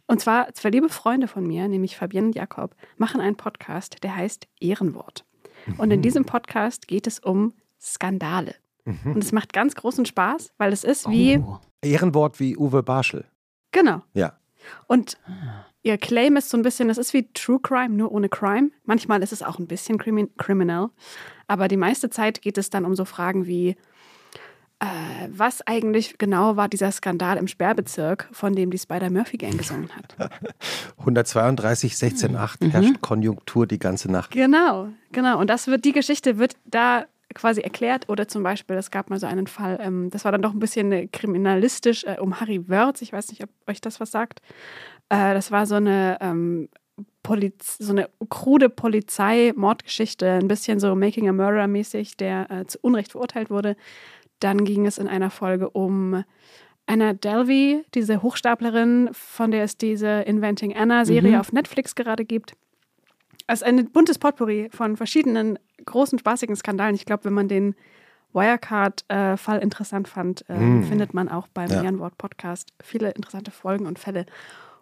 [0.09, 4.15] Und zwar zwei liebe Freunde von mir, nämlich Fabienne und Jakob, machen einen Podcast, der
[4.15, 5.23] heißt Ehrenwort.
[5.77, 8.55] Und in diesem Podcast geht es um Skandale.
[9.05, 11.59] Und es macht ganz großen Spaß, weil es ist wie, Oh.
[11.83, 13.25] Ehrenwort wie Uwe Barschel.
[13.71, 14.33] genau, Ja.
[14.87, 15.17] Und
[15.83, 18.71] ihr Claim ist so ein bisschen, das ist wie True Crime, nur ohne Crime.
[18.85, 20.89] Manchmal ist es auch ein bisschen crimin criminal.
[21.47, 23.75] Aber die meiste Zeit geht es dann um so Fragen wie,
[25.35, 30.15] was eigentlich genau war dieser Skandal im Sperrbezirk, von dem die Spider-Murphy-Gang gesungen hat?
[30.99, 34.31] 132, 16,8 herrscht Konjunktur die ganze Nacht.
[34.31, 35.39] Genau, genau.
[35.39, 38.09] Und das wird, die Geschichte wird da quasi erklärt.
[38.09, 40.59] Oder zum Beispiel, es gab mal so einen Fall, ähm, das war dann doch ein
[40.59, 43.01] bisschen äh, kriminalistisch, äh, um Harry Wörth.
[43.01, 44.41] Ich weiß nicht, ob euch das was sagt.
[45.09, 46.69] Äh, das war so eine, ähm,
[47.23, 53.11] Poliz so eine krude Polizei-Mordgeschichte, ein bisschen so Making a Murderer-mäßig, der äh, zu Unrecht
[53.11, 53.75] verurteilt wurde.
[54.39, 56.23] Dann ging es in einer Folge um
[56.85, 62.53] Anna Delvey, diese Hochstaplerin, von der es diese Inventing Anna-Serie auf Netflix gerade gibt.
[63.47, 66.95] Also ein buntes Potpourri von verschiedenen großen, spaßigen Skandalen.
[66.95, 67.75] Ich glaube, wenn man den
[68.33, 70.83] Wirecard-Fall interessant fand, äh, Mm.
[70.83, 71.83] findet man auch beim Ja.
[71.83, 74.25] Ehrenwort-Podcast viele interessante Folgen und Fälle.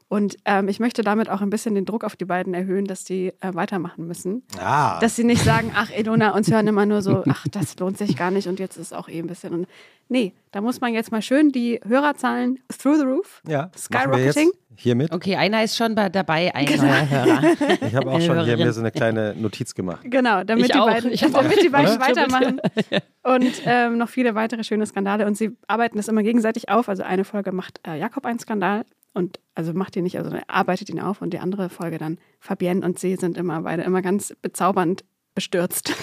[0.09, 3.03] Und ähm, ich möchte damit auch ein bisschen den Druck auf die beiden erhöhen, dass
[3.03, 4.43] die äh, weitermachen müssen.
[4.57, 7.97] Ah, Dass sie nicht sagen, ach, Elona, uns hören immer nur so, ach, das lohnt
[7.97, 9.53] sich gar nicht und jetzt ist auch eh ein bisschen.
[9.53, 9.67] Und
[10.07, 13.41] nee, da muss man jetzt mal schön die Hörerzahlen through the roof.
[13.45, 14.51] ja, Skyrocketing.
[14.77, 15.11] hiermit.
[15.11, 16.83] Okay, einer ist schon bei, dabei, ein Genau.
[16.83, 17.41] neuer Hörer.
[17.87, 19.99] Ich habe auch schon hier mir so eine kleine Notiz gemacht.
[20.05, 20.85] Genau, damit Ich die auch.
[20.87, 21.31] beiden, auch.
[21.33, 22.61] damit die beiden weitermachen.
[23.23, 25.25] Und ähm, noch viele weitere schöne Skandale.
[25.25, 26.87] Und sie arbeiten das immer gegenseitig auf.
[26.87, 28.85] Also eine Folge macht äh, Jakob einen Skandal
[29.17, 32.85] und also macht ihn nicht, also arbeitet ihn auf und die andere Folge dann Fabienne
[32.85, 35.03] und sie sind immer beide immer ganz bezaubernd
[35.33, 35.93] bestürzt.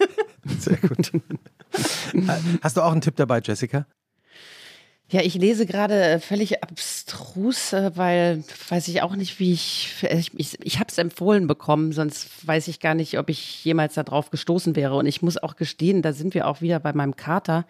[0.58, 1.12] Sehr gut.
[2.62, 3.86] Hast du auch einen Tipp dabei, Jessica?
[5.10, 10.04] Ja, ich lese gerade äh, völlig abstrus, äh, weil weiß ich auch nicht, wie ich.
[10.08, 13.94] Ich, ich, ich habe es empfohlen bekommen, sonst weiß ich gar nicht, ob ich jemals
[13.94, 14.96] darauf gestoßen wäre.
[14.96, 17.66] Und ich muss auch gestehen, da sind wir auch wieder bei meinem Kater,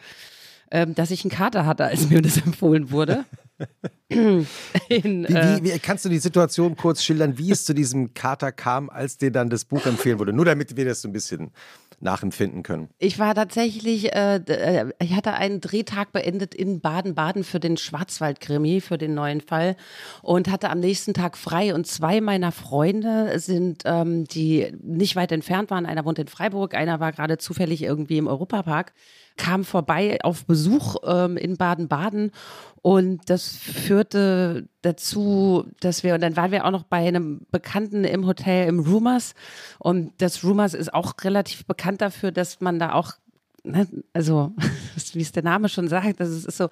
[0.70, 3.24] ähm, dass ich einen Kater hatte, als mir das empfohlen wurde.
[4.10, 8.50] In, Wie, äh, wie, kannst du die Situation kurz schildern, wie es zu diesem Kater
[8.50, 10.32] kam, als dir dann das Buch empfehlen wurde?
[10.32, 11.52] Nur damit wir das so ein bisschen
[12.00, 12.88] nachempfinden können.
[12.98, 18.80] Ich war tatsächlich, äh, äh, ich hatte einen Drehtag beendet in Baden-Baden für den Schwarzwald-Krimi,
[18.80, 19.76] für den neuen Fall
[20.22, 21.74] und hatte am nächsten Tag frei.
[21.74, 25.86] Und zwei meiner Freunde sind, ähm, die nicht weit entfernt waren.
[25.86, 28.92] Einer wohnt in Freiburg, einer war gerade zufällig irgendwie im Europapark,
[29.36, 32.32] kam vorbei auf Besuch ähm, in Baden-Baden
[32.82, 38.04] und das führte dazu, dass wir, und dann waren wir auch noch bei einem Bekannten
[38.04, 39.34] im Hotel im Rumors.
[39.78, 43.12] Und das Rumors ist auch relativ bekannt dafür, dass man da auch,
[43.62, 44.52] ne, also,
[45.12, 46.68] wie es der Name schon sagt, das ist ist so.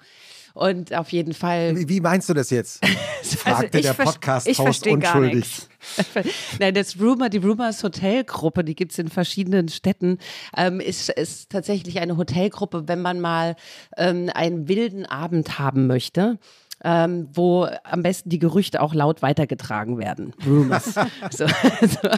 [0.53, 1.75] Und auf jeden Fall.
[1.77, 2.85] Wie, wie meinst du das jetzt?
[3.23, 5.67] Fragte ich der Podcast-Host unschuldig.
[6.59, 10.17] Nein, das Rumor, die Rumors Hotelgruppe, die gibt's in verschiedenen Städten,
[10.57, 13.55] ähm, ist, ist tatsächlich eine Hotelgruppe, wenn man mal
[13.97, 16.39] ähm, einen wilden Abend haben möchte.
[16.83, 20.33] Ähm, wo am besten die Gerüchte auch laut weitergetragen werden.
[20.45, 20.93] Rumors.
[21.31, 22.09] so, so.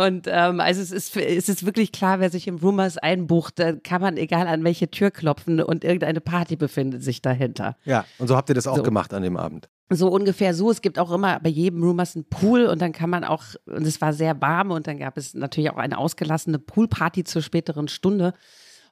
[0.00, 3.72] Und ähm, also es ist, es ist wirklich klar, wer sich im Rumors einbucht, da
[3.72, 7.76] kann man egal an welche Tür klopfen und irgendeine Party befindet sich dahinter.
[7.84, 8.82] Ja, und so habt ihr das auch so.
[8.82, 9.68] gemacht an dem Abend.
[9.92, 10.70] So ungefähr so.
[10.70, 13.84] Es gibt auch immer bei jedem Rumors einen Pool und dann kann man auch, und
[13.84, 17.88] es war sehr warm und dann gab es natürlich auch eine ausgelassene Poolparty zur späteren
[17.88, 18.34] Stunde.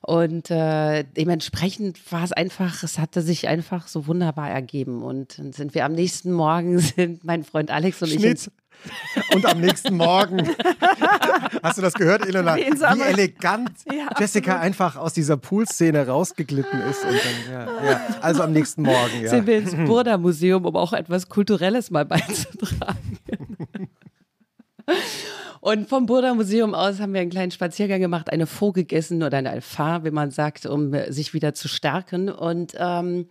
[0.01, 5.03] Und äh, dementsprechend war es einfach, es hatte sich einfach so wunderbar ergeben.
[5.03, 8.47] Und dann sind wir am nächsten Morgen, sind mein Freund Alex und Schnitt.
[8.47, 9.35] ich.
[9.35, 10.39] Und am nächsten Morgen.
[11.65, 12.55] Hast du das gehört, Elena?
[12.55, 17.03] Wie elegant ja, Jessica einfach aus dieser Poolszene rausgeglitten ist.
[17.03, 17.13] Dann,
[17.53, 18.01] ja, ja.
[18.21, 19.23] Also am nächsten Morgen.
[19.23, 19.31] Ja.
[19.31, 23.19] Sind wir ins Burda Museum, um auch etwas Kulturelles mal beizutragen.
[25.61, 29.39] Und vom Burda Museum aus haben wir einen kleinen Spaziergang gemacht, eine Faux gegessen oder
[29.39, 32.29] eine Alpha, wie man sagt, um sich wieder zu stärken.
[32.29, 33.27] Und ähm,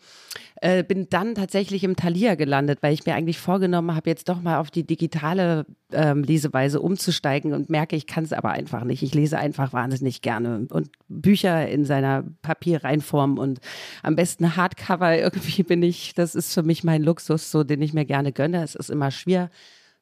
[0.62, 4.42] äh, bin dann tatsächlich im Thalia gelandet, weil ich mir eigentlich vorgenommen habe, jetzt doch
[4.42, 9.04] mal auf die digitale ähm, Leseweise umzusteigen und merke, ich kann es aber einfach nicht.
[9.04, 13.60] Ich lese einfach wahnsinnig gerne und Bücher in seiner Papierreinform und
[14.04, 15.18] am besten Hardcover.
[15.18, 18.64] Irgendwie bin ich, das ist für mich mein Luxus, so den ich mir gerne gönne.
[18.64, 19.50] Es ist immer schwer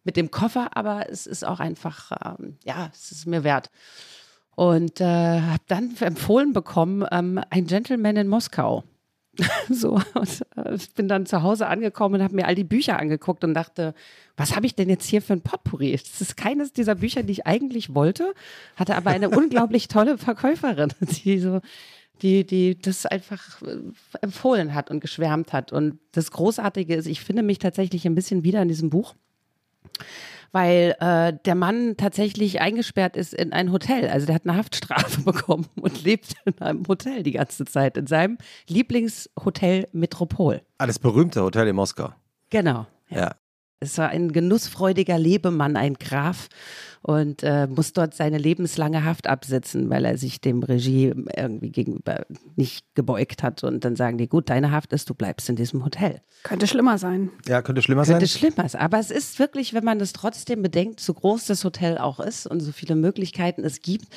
[0.05, 3.69] mit dem Koffer, aber es ist auch einfach, ähm, ja, es ist mir wert.
[4.55, 8.85] Und äh, habe dann empfohlen bekommen, ähm, ein Gentleman in Moskau.
[9.69, 12.97] so, und, äh, ich bin dann zu Hause angekommen und habe mir all die Bücher
[12.97, 13.93] angeguckt und dachte,
[14.37, 15.91] was habe ich denn jetzt hier für ein Potpourri?
[15.91, 18.33] Das ist keines dieser Bücher, die ich eigentlich wollte,
[18.77, 21.59] hatte aber eine unglaublich tolle Verkäuferin, die so
[22.21, 23.77] die, die das einfach äh,
[24.21, 25.73] empfohlen hat und geschwärmt hat.
[25.73, 29.15] Und das Großartige ist, ich finde mich tatsächlich ein bisschen wieder in diesem Buch
[30.51, 34.07] weil äh, der Mann tatsächlich eingesperrt ist in ein Hotel.
[34.09, 38.07] Also der hat eine Haftstrafe bekommen und lebt in einem Hotel die ganze Zeit, in
[38.07, 38.37] seinem
[38.69, 40.61] Lieblingshotel Metropol.
[40.77, 42.13] Ah, das berühmte Hotel in Moskau.
[42.49, 42.87] Genau.
[43.09, 43.17] Ja.
[43.17, 43.35] ja.
[43.81, 46.47] Es war ein genussfreudiger Lebemann, ein Graf
[47.05, 52.25] und äh, muss dort seine lebenslange Haft absitzen, weil er sich dem Regime irgendwie gegenüber
[52.55, 53.63] nicht gebeugt hat.
[53.63, 56.21] Und dann sagen die, gut, deine Haft ist, du bleibst in diesem Hotel.
[56.41, 57.29] Könnte schlimmer sein.
[57.47, 58.19] Ja, könnte schlimmer könnte sein.
[58.21, 58.81] Könnte schlimmer sein.
[58.81, 62.47] Aber es ist wirklich, wenn man das trotzdem bedenkt, so groß das Hotel auch ist
[62.47, 64.07] und so viele Möglichkeiten es gibt,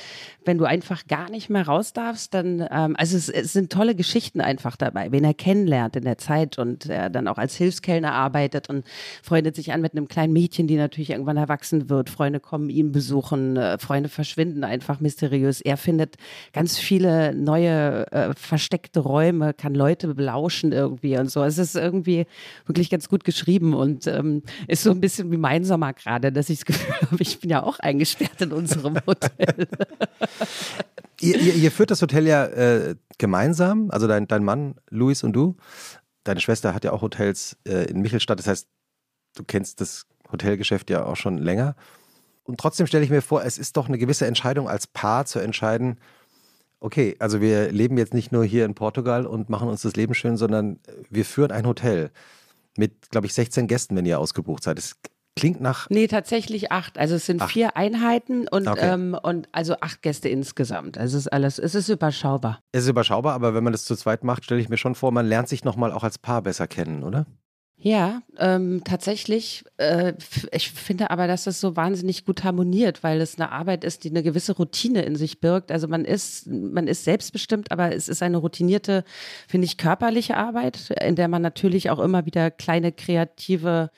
[0.47, 3.97] wenn du einfach gar nicht mehr raus darfst, dann, ähm, also es, es sind tolle
[3.97, 8.13] Geschichten einfach dabei, wen er kennenlernt in der Zeit und er dann auch als Hilfskellner
[8.13, 8.87] arbeitet und
[9.23, 12.09] freundet sich an mit einem kleinen Mädchen, die natürlich irgendwann erwachsen wird.
[12.09, 15.61] Freunde kommen ihn besuchen, äh, Freunde verschwinden einfach mysteriös.
[15.61, 16.17] Er findet
[16.53, 21.43] ganz viele neue äh, versteckte Räume, kann Leute belauschen irgendwie und so.
[21.43, 22.27] Es ist irgendwie
[22.67, 26.49] wirklich ganz gut geschrieben und ähm, ist so ein bisschen wie mein Sommer gerade, dass
[26.51, 29.69] ich das Gefühl habe, ich bin ja auch eingesperrt in unserem Hotel.
[31.21, 35.33] ihr, ihr, ihr, führt das Hotel ja äh, gemeinsam, also dein, dein Mann, Luis und
[35.33, 35.57] du.
[36.25, 38.69] Deine Schwester hat ja auch Hotels äh, in Michelstadt, das heißt,
[39.37, 41.75] du kennst das Hotelgeschäft ja auch schon länger.
[42.49, 45.39] Und trotzdem stelle ich mir vor, es ist doch eine gewisse Entscheidung als Paar zu
[45.39, 45.99] entscheiden,
[46.81, 50.15] okay, also wir leben jetzt nicht nur hier in Portugal und machen uns das Leben
[50.15, 50.81] schön, sondern
[51.11, 52.11] wir führen ein Hotel
[52.79, 54.79] mit, glaube ich, 16 Gästen, wenn ihr ausgebucht seid.
[54.79, 54.97] Das
[55.37, 55.91] klingt nach.
[55.91, 56.97] Nee, tatsächlich acht.
[56.97, 57.53] Also es sind acht.
[57.53, 58.95] vier Einheiten und, okay.
[58.95, 60.97] ähm, und also acht Gäste insgesamt.
[60.97, 62.61] Also es ist alles, es ist überschaubar.
[62.73, 65.13] Es ist überschaubar, aber wenn man das zu zweit macht, stelle ich mir schon vor,
[65.13, 67.27] man lernt sich nochmal auch als Paar besser kennen, oder?
[67.81, 69.65] Ja, ähm, tatsächlich.
[69.77, 70.15] Äh,
[70.51, 74.11] ich finde aber, dass das so wahnsinnig gut harmoniert, weil es eine Arbeit ist, die
[74.11, 75.71] eine gewisse Routine in sich birgt.
[75.71, 79.05] Also man ist, man ist selbstbestimmt, aber es ist eine routinierte,
[79.47, 83.91] finde ich, körperliche Arbeit, in der man natürlich auch immer wieder kleine kreative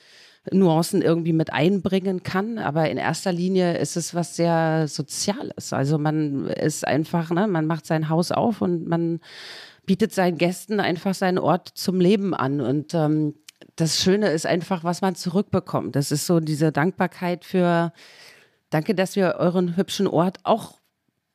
[0.52, 2.58] Nuancen irgendwie mit einbringen kann.
[2.58, 5.72] Aber in erster Linie ist es was sehr Soziales.
[5.72, 9.20] Also man ist einfach, ne, man macht sein Haus auf und man
[9.86, 12.60] bietet seinen Gästen einfach seinen Ort zum Leben an.
[12.60, 13.34] Und ähm,
[13.80, 15.96] das Schöne ist einfach, was man zurückbekommt.
[15.96, 17.92] Das ist so diese Dankbarkeit für,
[18.70, 20.80] danke, dass wir euren hübschen Ort auch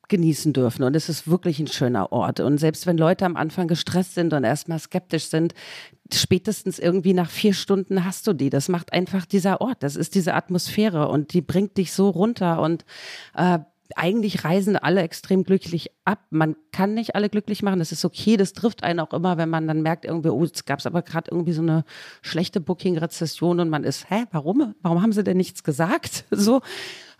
[0.08, 0.84] genießen dürfen.
[0.84, 2.40] Und es ist wirklich ein schöner Ort.
[2.40, 5.54] Und selbst wenn Leute am Anfang gestresst sind und erstmal skeptisch sind,
[6.12, 8.50] spätestens irgendwie nach vier Stunden hast du die.
[8.50, 9.82] Das macht einfach dieser Ort.
[9.82, 12.84] Das ist diese Atmosphäre und die bringt dich so runter und
[13.34, 13.58] äh,
[13.94, 16.20] eigentlich reisen alle extrem glücklich ab.
[16.30, 19.48] Man kann nicht alle glücklich machen, das ist okay, das trifft einen auch immer, wenn
[19.48, 21.84] man dann merkt, irgendwie, oh, jetzt gab es aber gerade irgendwie so eine
[22.22, 24.74] schlechte Booking-Rezession und man ist, hä, warum?
[24.82, 26.24] Warum haben sie denn nichts gesagt?
[26.38, 26.60] So.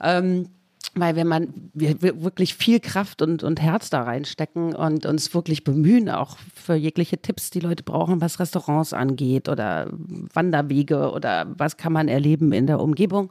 [0.01, 0.49] Ähm,
[0.95, 5.63] weil wenn man wir wirklich viel Kraft und, und Herz da reinstecken und uns wirklich
[5.63, 11.77] bemühen, auch für jegliche Tipps, die Leute brauchen, was Restaurants angeht oder Wanderwege oder was
[11.77, 13.31] kann man erleben in der Umgebung,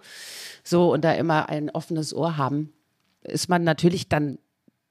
[0.63, 2.69] so und da immer ein offenes Ohr haben,
[3.27, 4.39] ist man natürlich dann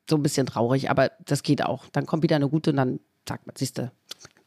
[0.08, 1.88] so ein bisschen traurig, aber das geht auch.
[1.88, 3.90] Dann kommt wieder eine gute und dann sagt man, siehst du,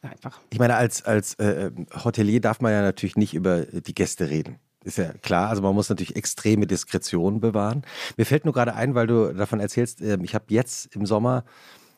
[0.02, 0.40] einfach.
[0.50, 1.70] Ich meine, als, als äh,
[2.04, 4.58] Hotelier darf man ja natürlich nicht über die Gäste reden.
[4.84, 7.82] Ist ja klar, also man muss natürlich extreme Diskretion bewahren.
[8.16, 11.44] Mir fällt nur gerade ein, weil du davon erzählst, äh, ich habe jetzt im Sommer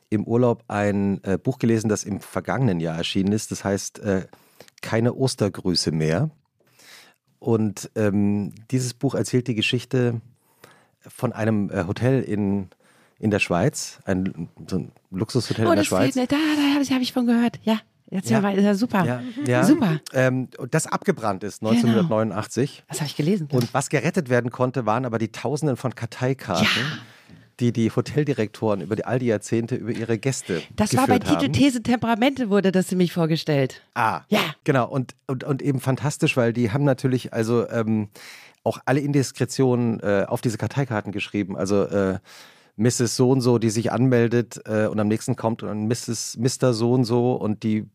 [0.09, 3.51] im Urlaub ein äh, Buch gelesen, das im vergangenen Jahr erschienen ist.
[3.51, 4.27] Das heißt äh,
[4.81, 6.31] Keine Ostergrüße mehr.
[7.39, 10.21] Und ähm, dieses Buch erzählt die Geschichte
[11.09, 12.69] von einem äh, Hotel in,
[13.19, 16.15] in der Schweiz, ein, so ein Luxushotel Oh, in der das Schweiz.
[16.15, 17.59] fehlt, da, da habe ich, hab ich von gehört.
[17.65, 18.41] Ja, jetzt Ja.
[18.41, 18.51] ja.
[18.51, 19.05] ja super.
[19.05, 19.65] Ja, ja.
[19.65, 20.01] Super.
[20.13, 21.71] Ähm, das abgebrannt ist Genau.
[21.73, 22.85] 1989.
[22.89, 23.49] Das habe ich gelesen.
[23.53, 26.67] Und was gerettet werden konnte, waren aber die Tausenden von Karteikarten,
[27.61, 31.41] die die Hoteldirektoren über die, all die Jahrzehnte über ihre Gäste das war bei geführt
[31.41, 31.53] Titel haben.
[31.53, 33.83] These Temperamente wurde das nämlich vorgestellt.
[33.95, 34.41] Ah, Ja.
[34.65, 38.09] Genau, und, und, und eben fantastisch, weil die haben natürlich also ähm,
[38.63, 41.57] auch alle Indiskretionen äh, auf diese Karteikarten geschrieben.
[41.57, 42.19] Also äh,
[42.77, 43.17] Mrs.
[43.17, 46.39] So und so, die sich anmeldet äh, und am nächsten kommt und Mrs.
[46.39, 46.73] Mr.
[46.73, 47.89] So und so und die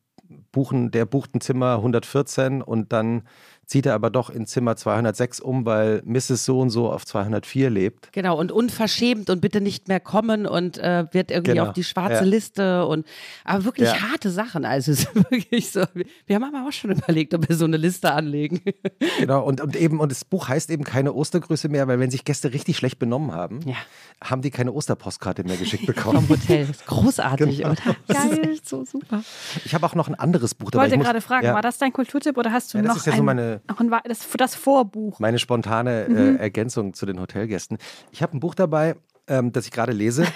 [0.52, 3.24] buchen, der bucht ein Zimmer 114 und dann
[3.66, 6.46] zieht er aber doch in Zimmer 206 um, weil Mrs.
[6.46, 8.12] So und so auf 204 lebt.
[8.14, 11.84] Genau, und unverschämt und bitte nicht mehr kommen und äh, wird irgendwie Genau, auf die
[11.84, 12.22] schwarze ja.
[12.22, 13.06] Liste und
[13.44, 14.12] aber wirklich Ja.
[14.12, 14.66] harte Sachen.
[14.66, 15.84] Also es ist wirklich so.
[16.26, 18.62] Wir haben aber auch schon überlegt, ob wir so eine Liste anlegen.
[19.20, 22.26] Genau, und, und eben, und das Buch heißt eben keine Ostergrüße mehr, weil wenn sich
[22.26, 23.76] Gäste richtig schlecht benommen haben, Ja.
[24.24, 26.30] haben die keine Osterpostkarte mehr geschickt Vom bekommen.
[26.30, 26.68] Hotel.
[26.68, 27.72] Das ist großartig, Genau.
[27.72, 27.96] oder?
[28.08, 28.32] Das Geil.
[28.32, 29.24] ist echt so super.
[29.64, 30.84] Ich habe auch noch ein anderes Buch Ich dabei.
[30.84, 32.98] wollte Ich muss- gerade fragen, war das dein Kulturtipp oder hast du Ja, das noch,
[32.98, 35.20] ist ja so ein, noch ein, das, das Vorbuch?
[35.20, 36.16] meine spontane Mhm.
[36.18, 37.78] äh, Ergänzung zu den Hotelgästen.
[38.12, 38.96] Ich habe ein Buch dabei,
[39.28, 40.26] ähm, das ich gerade lese.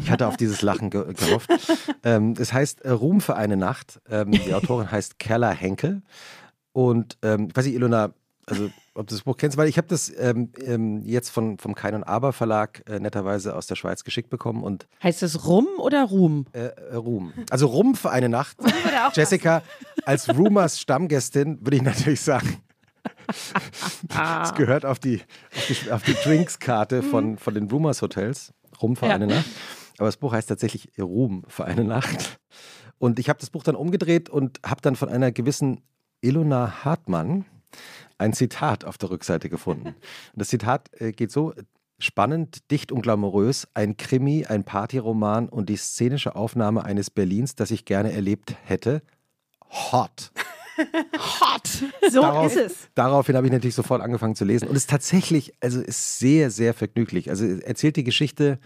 [0.00, 1.50] Ich hatte auf dieses Lachen ge gehofft.
[2.04, 4.00] Ähm, es heißt äh, Ruhm für eine Nacht.
[4.08, 6.02] Ähm, die Autorin heißt Kerla Henkel.
[6.72, 8.12] Und ähm, ich weiß nicht, Ilona,
[8.50, 11.74] also ob du das Buch kennst, weil ich habe das ähm, ähm, jetzt von, vom
[11.74, 15.66] Kein und Aber Verlag äh, netterweise aus der Schweiz geschickt bekommen und Heißt das Rum
[15.78, 16.46] oder Ruhm?
[16.52, 17.32] äh, äh, Ruhm.
[17.50, 18.56] Also Ruhm für eine Nacht.
[19.14, 19.62] Jessica,
[20.04, 22.56] als Rumors Stammgästin würde ich natürlich sagen,
[23.28, 25.20] es gehört auf die,
[25.54, 28.52] auf die, auf die Drinkskarte von, von den Rumors Hotels.
[28.82, 29.14] Rum für Ja.
[29.14, 29.46] eine Nacht.
[29.98, 32.38] Aber das Buch heißt tatsächlich Ruhm für eine Nacht.
[32.98, 35.82] Und ich habe das Buch dann umgedreht und habe dann von einer gewissen
[36.20, 37.44] Ilona Hartmann
[38.18, 39.88] ein Zitat auf der Rückseite gefunden.
[39.88, 39.94] Und
[40.34, 41.54] das Zitat äh, geht so:
[41.98, 47.72] Spannend, dicht und glamourös, ein Krimi, ein Partyroman und die szenische Aufnahme eines Berlins, das
[47.72, 49.02] ich gerne erlebt hätte.
[49.70, 50.30] Hot.
[51.18, 51.66] Hot.
[52.10, 52.88] So Darauf- ist es.
[52.94, 54.68] Daraufhin habe ich natürlich sofort angefangen zu lesen.
[54.68, 57.30] Und es ist tatsächlich, also ist sehr, sehr vergnüglich.
[57.30, 58.60] Also erzählt die Geschichte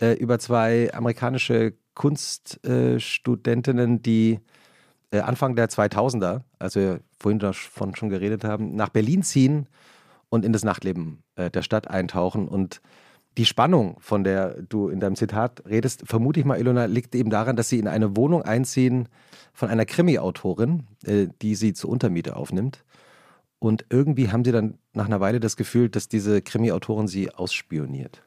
[0.00, 4.40] äh, über zwei amerikanische Kunststudentinnen, die
[5.10, 9.68] äh, Anfang der 2000er, also wir vorhin davon schon geredet haben, nach Berlin ziehen
[10.28, 12.48] und in das Nachtleben äh, der Stadt eintauchen.
[12.48, 12.80] Und
[13.36, 17.30] die Spannung, von der du in deinem Zitat redest, vermute ich mal, Ilona, liegt eben
[17.30, 19.08] daran, dass sie in eine Wohnung einziehen
[19.52, 22.84] von einer Krimi-Autorin, äh, die sie zur Untermiete aufnimmt.
[23.58, 28.22] Und irgendwie haben sie dann nach einer Weile das Gefühl, dass diese Krimi-Autorin sie ausspioniert.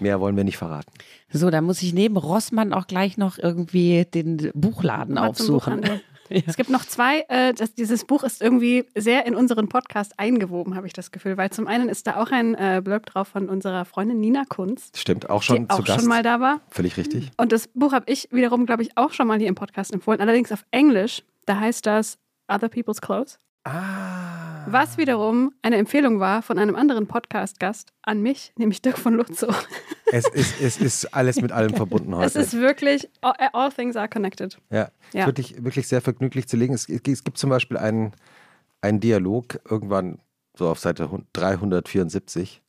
[0.00, 0.90] Mehr wollen wir nicht verraten.
[1.30, 5.80] So, da muss ich neben Rossmann auch gleich noch irgendwie den Buchladen Mal aufsuchen.
[5.80, 6.00] Buchhandel.
[6.46, 10.74] Es gibt noch zwei, äh, das, dieses Buch ist irgendwie sehr in unseren Podcast eingewoben,
[10.74, 13.50] habe ich das Gefühl, weil zum einen ist da auch ein äh, Blurb drauf von
[13.50, 16.00] unserer Freundin Nina Kunz, Stimmt, auch schon die zu auch Gast.
[16.00, 16.62] schon mal da war.
[16.70, 17.30] Völlig richtig.
[17.36, 20.20] Und das Buch habe ich wiederum, glaube ich, auch schon mal hier im Podcast empfohlen,
[20.22, 21.22] allerdings auf Englisch.
[21.44, 22.16] Da heißt das
[22.48, 23.38] Other People's Clothes.
[23.64, 24.53] Ah.
[24.66, 29.54] Was wiederum eine Empfehlung war von einem anderen Podcast-Gast an mich, nämlich Dirk von Lutzow.
[30.10, 32.26] Es ist, es ist alles mit allem verbunden heute.
[32.26, 34.58] Es ist wirklich, all, all things are connected.
[34.70, 35.26] Ja, Ja.
[35.26, 36.74] Wirklich, wirklich sehr vergnüglich zu lesen.
[36.74, 38.12] Es, es gibt zum Beispiel einen,
[38.80, 40.18] einen Dialog, irgendwann
[40.56, 42.62] so auf Seite 374.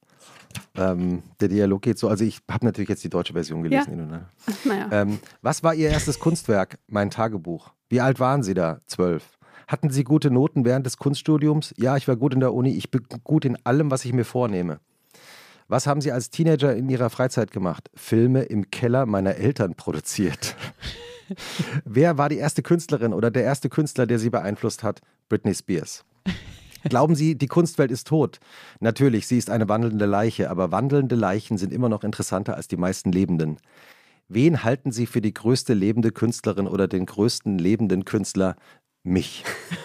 [0.76, 3.86] Ähm, der Dialog geht so, also ich habe natürlich jetzt die deutsche Version gelesen.
[3.90, 3.94] Ja.
[3.94, 4.30] Ilona.
[4.64, 4.90] Naja.
[4.92, 6.78] Ähm, was war Ihr erstes Kunstwerk?
[6.88, 7.72] Mein Tagebuch.
[7.90, 8.80] Wie alt waren Sie da?
[8.88, 9.24] Zwölf.
[9.68, 11.74] Hatten Sie gute Noten während des Kunststudiums?
[11.78, 12.72] Ja, ich war gut in der Uni.
[12.72, 14.80] Ich bin gut in allem, was ich mir vornehme.
[15.68, 17.90] Was haben Sie als Teenager in Ihrer Freizeit gemacht?
[17.96, 20.56] Filme im Keller meiner Eltern produziert.
[21.86, 25.02] Wer war die erste Künstlerin oder der erste Künstler, der Sie beeinflusst hat?
[25.28, 26.06] Britney Spears.
[26.88, 28.40] Glauben Sie, die Kunstwelt ist tot?
[28.80, 32.78] Natürlich, sie ist eine wandelnde Leiche, aber wandelnde Leichen sind immer noch interessanter als die
[32.78, 33.58] meisten Lebenden.
[34.28, 38.56] Wen halten Sie für die größte lebende Künstlerin oder den größten lebenden Künstler?
[39.06, 39.44] Mich.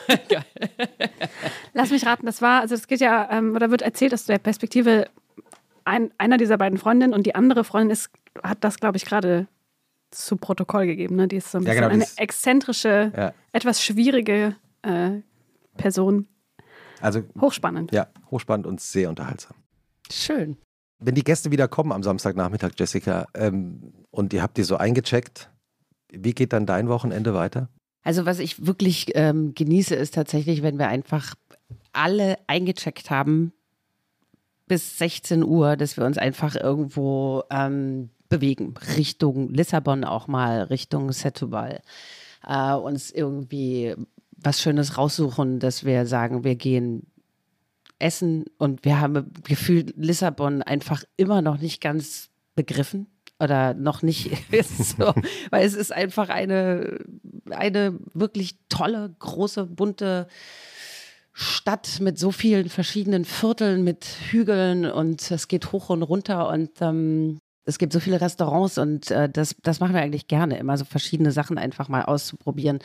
[1.75, 4.39] Lass mich raten, das war, also es geht ja, ähm, oder wird erzählt aus der
[4.39, 5.09] Perspektive
[5.85, 8.11] ein, einer dieser beiden Freundinnen und die andere Freundin ist,
[8.43, 9.47] hat das, glaube ich, gerade
[10.11, 11.17] zu Protokoll gegeben.
[11.17, 11.29] Ne?
[11.29, 13.33] Die ist so ein Ja, bisschen genau, eine ist- exzentrische, Ja.
[13.53, 15.21] etwas schwierige äh,
[15.77, 16.27] Person.
[17.01, 17.93] Also, Hochspannend.
[17.93, 19.57] ja, hochspannend und sehr unterhaltsam.
[20.11, 20.57] Schön.
[20.99, 25.51] Wenn die Gäste wieder kommen am Samstagnachmittag, Jessica, ähm, und ihr habt die so eingecheckt,
[26.13, 27.69] Wie geht dann dein Wochenende weiter?
[28.03, 31.35] Also was ich wirklich ähm, genieße, ist tatsächlich, wenn wir einfach
[31.93, 33.53] alle eingecheckt haben
[34.67, 41.13] bis 16 Uhr, dass wir uns einfach irgendwo ähm, bewegen, Richtung Lissabon auch mal, Richtung
[41.13, 41.83] Setúbal,
[42.47, 43.95] äh, uns irgendwie
[44.37, 47.07] was Schönes raussuchen, dass wir sagen, wir gehen
[47.99, 48.47] essen.
[48.59, 53.07] Und wir haben gefühlt Lissabon einfach immer noch nicht ganz begriffen
[53.41, 54.31] oder noch nicht
[54.79, 55.15] so,
[55.51, 56.99] weil es ist einfach eine,
[57.51, 60.29] eine wirklich tolle, große, bunte
[61.33, 66.71] Stadt mit so vielen verschiedenen Vierteln, mit Hügeln und es geht hoch und runter und
[66.81, 70.77] ähm, es gibt so viele Restaurants und äh, das, das machen wir eigentlich gerne, immer
[70.77, 72.81] so verschiedene Sachen einfach mal auszuprobieren.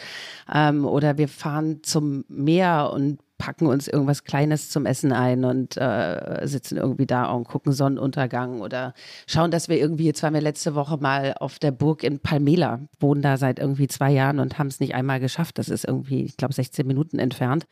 [0.54, 5.76] Ähm, oder wir fahren zum Meer und packen uns irgendwas Kleines zum Essen ein und
[5.78, 8.94] äh, sitzen irgendwie da und gucken Sonnenuntergang oder
[9.28, 12.80] schauen, dass wir irgendwie, jetzt waren wir letzte Woche mal auf der Burg in Palmela,
[13.00, 15.58] wohnen da seit irgendwie zwei Jahren und haben es nicht einmal geschafft.
[15.58, 17.68] Das ist irgendwie, ich glaube, 16 Minuten entfernt.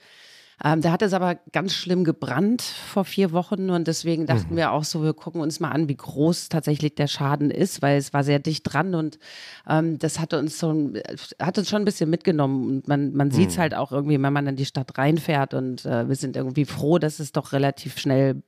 [0.63, 4.57] Ähm, da hat es aber ganz schlimm gebrannt vor vier Wochen und deswegen dachten mhm.
[4.57, 7.97] wir auch so, wir gucken uns mal an, wie groß tatsächlich der Schaden ist, weil
[7.97, 9.19] es war sehr dicht dran und
[9.67, 10.93] ähm, das hatte uns so
[11.39, 13.61] hat uns schon ein bisschen mitgenommen und man, man sieht es mhm.
[13.61, 16.99] halt auch irgendwie, wenn man in die Stadt reinfährt und äh, wir sind irgendwie froh,
[16.99, 18.41] dass es doch relativ schnell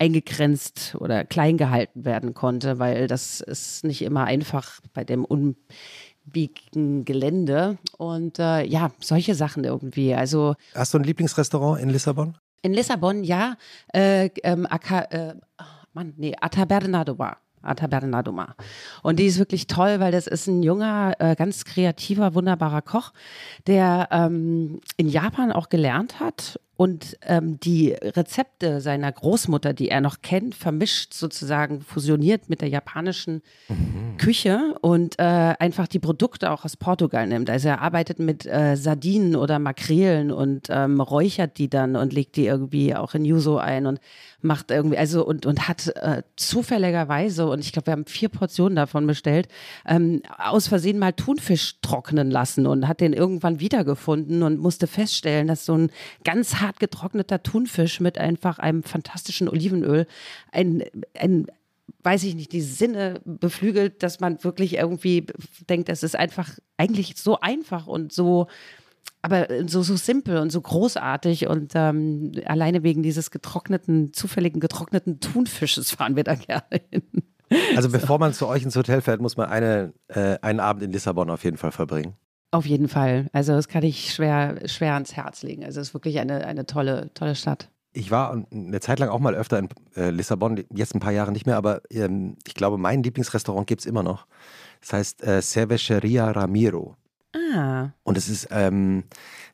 [0.00, 5.56] eingegrenzt oder klein gehalten werden konnte, weil das ist nicht immer einfach bei dem un
[6.30, 10.14] abbiegen Gelände und äh, ja, solche Sachen irgendwie.
[10.14, 12.36] Also Hast du ein Lieblingsrestaurant in Lissabon?
[12.62, 13.56] In Lissabon, ja.
[13.92, 17.36] Äh, ähm, Aka, äh, oh Mann, nee, Atabernadoa.
[17.62, 18.54] Atabernadoma.
[19.02, 23.12] Und die ist wirklich toll, weil das ist ein junger, äh, ganz kreativer, wunderbarer Koch,
[23.66, 30.00] der ähm, in Japan auch gelernt hat und ähm, die Rezepte seiner Großmutter, die er
[30.00, 34.16] noch kennt, vermischt sozusagen, fusioniert mit der japanischen mhm.
[34.16, 35.22] Küche und äh,
[35.58, 37.50] einfach die Produkte auch aus Portugal nimmt.
[37.50, 42.36] Also er arbeitet mit äh, Sardinen oder Makrelen und ähm, räuchert die dann und legt
[42.36, 44.00] die irgendwie auch in Yuzu ein und
[44.40, 48.76] macht irgendwie, also und, und hat äh, zufälligerweise, und ich glaube, wir haben vier Portionen
[48.76, 49.48] davon bestellt,
[49.86, 55.46] ähm, aus Versehen mal Thunfisch trocknen lassen und hat den irgendwann wiedergefunden und musste feststellen,
[55.46, 55.90] dass so ein
[56.24, 60.06] ganz hart getrockneter Thunfisch mit einfach einem fantastischen Olivenöl
[60.52, 60.84] ein,
[61.18, 61.46] ein
[62.04, 65.26] weiß ich nicht, die Sinne beflügelt, dass man wirklich irgendwie
[65.68, 68.46] denkt, das ist einfach eigentlich so einfach und so,
[69.20, 75.18] aber so, so simpel und so großartig und ähm, alleine wegen dieses getrockneten, zufälligen getrockneten
[75.18, 77.02] Thunfisches fahren wir da gerne hin.
[77.74, 80.92] Also bevor man zu euch ins Hotel fährt, muss man eine, äh, einen Abend in
[80.92, 82.14] Lissabon auf jeden Fall verbringen.
[82.52, 83.28] Auf jeden Fall.
[83.32, 85.64] Also das kann ich schwer, schwer ans Herz legen.
[85.64, 87.70] Also es ist wirklich eine, eine tolle, tolle Stadt.
[87.92, 91.32] Ich war eine Zeit lang auch mal öfter in äh, Lissabon, jetzt ein paar Jahre
[91.32, 94.26] nicht mehr, aber ähm, ich glaube, mein Lieblingsrestaurant gibt es immer noch.
[94.80, 96.96] Das heißt äh, Cerveceria Ramiro.
[97.34, 97.90] Ah.
[98.02, 99.04] Und es ist ähm,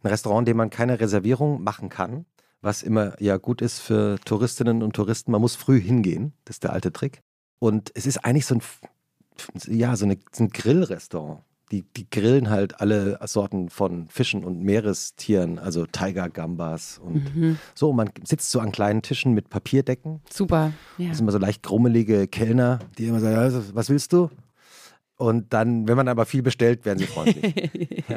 [0.03, 2.27] ein Restaurant, in dem man keine Reservierung machen kann,
[2.61, 5.33] was immer ja gut ist für Touristinnen und Touristen.
[5.33, 7.23] Man muss früh hingehen, das ist der alte Trick.
[7.59, 8.63] Und es ist eigentlich so ein,
[9.67, 11.43] ja, so, eine, so ein Grillrestaurant
[11.73, 17.59] die, die grillen halt alle Sorten von Fischen und Meerestieren, also Tiger Gambas und mhm.
[17.75, 17.93] so.
[17.93, 20.21] Man sitzt so an kleinen Tischen mit Papierdecken.
[20.31, 20.73] Super.
[20.99, 21.09] Ja.
[21.09, 24.31] Das sind immer so leicht grummelige Kellner, die immer sagen, was willst du?
[25.17, 28.05] Und dann, wenn man aber viel bestellt, werden sie freundlich.
[28.09, 28.17] ja.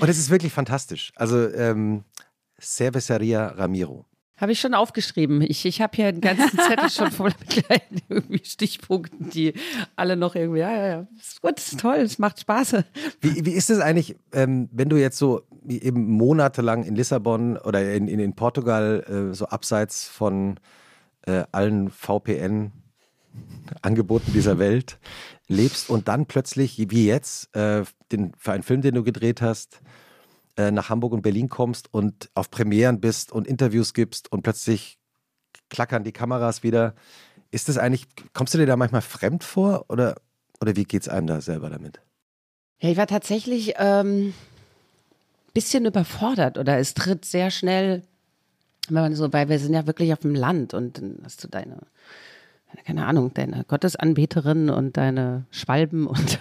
[0.00, 1.12] Und es ist wirklich fantastisch.
[1.14, 2.04] Also ähm,
[2.60, 4.06] Cerveceria Ramiro.
[4.36, 5.42] Habe ich schon aufgeschrieben.
[5.42, 9.54] Ich, ich habe hier einen ganzen Zettel schon voll mit kleinen irgendwie Stichpunkten, die
[9.94, 12.78] alle noch irgendwie, ja, ja, ja, ist gut, ist toll, es macht Spaß.
[13.20, 17.94] Wie, wie ist es eigentlich, ähm, wenn du jetzt so eben monatelang in Lissabon oder
[17.94, 20.58] in, in, in Portugal äh, so abseits von
[21.26, 24.98] äh, allen VPN-Angeboten dieser Welt
[25.46, 29.80] lebst und dann plötzlich, wie jetzt, äh, den, für einen Film, den du gedreht hast,
[30.56, 34.98] äh, nach Hamburg und Berlin kommst und auf Premieren bist und Interviews gibst und plötzlich
[35.68, 36.94] klackern die Kameras wieder.
[37.50, 40.16] Ist das eigentlich, kommst du dir da manchmal fremd vor oder,
[40.60, 42.00] oder wie geht es einem da selber damit?
[42.80, 44.34] Ja, ich war tatsächlich ein ähm,
[45.54, 48.02] bisschen überfordert oder es tritt sehr schnell,
[48.88, 51.48] wenn man so, weil wir sind ja wirklich auf dem Land und dann hast du
[51.48, 51.78] deine
[52.84, 56.38] keine Ahnung, deine Gottesanbeterin und deine Schwalben und,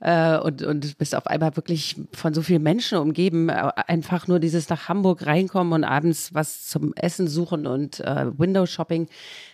[0.00, 3.50] äh, und, und bist auf einmal wirklich von so vielen Menschen umgeben.
[3.50, 8.66] Einfach nur dieses nach Hamburg reinkommen und abends was zum Essen suchen und äh, Window
[8.66, 9.08] Shopping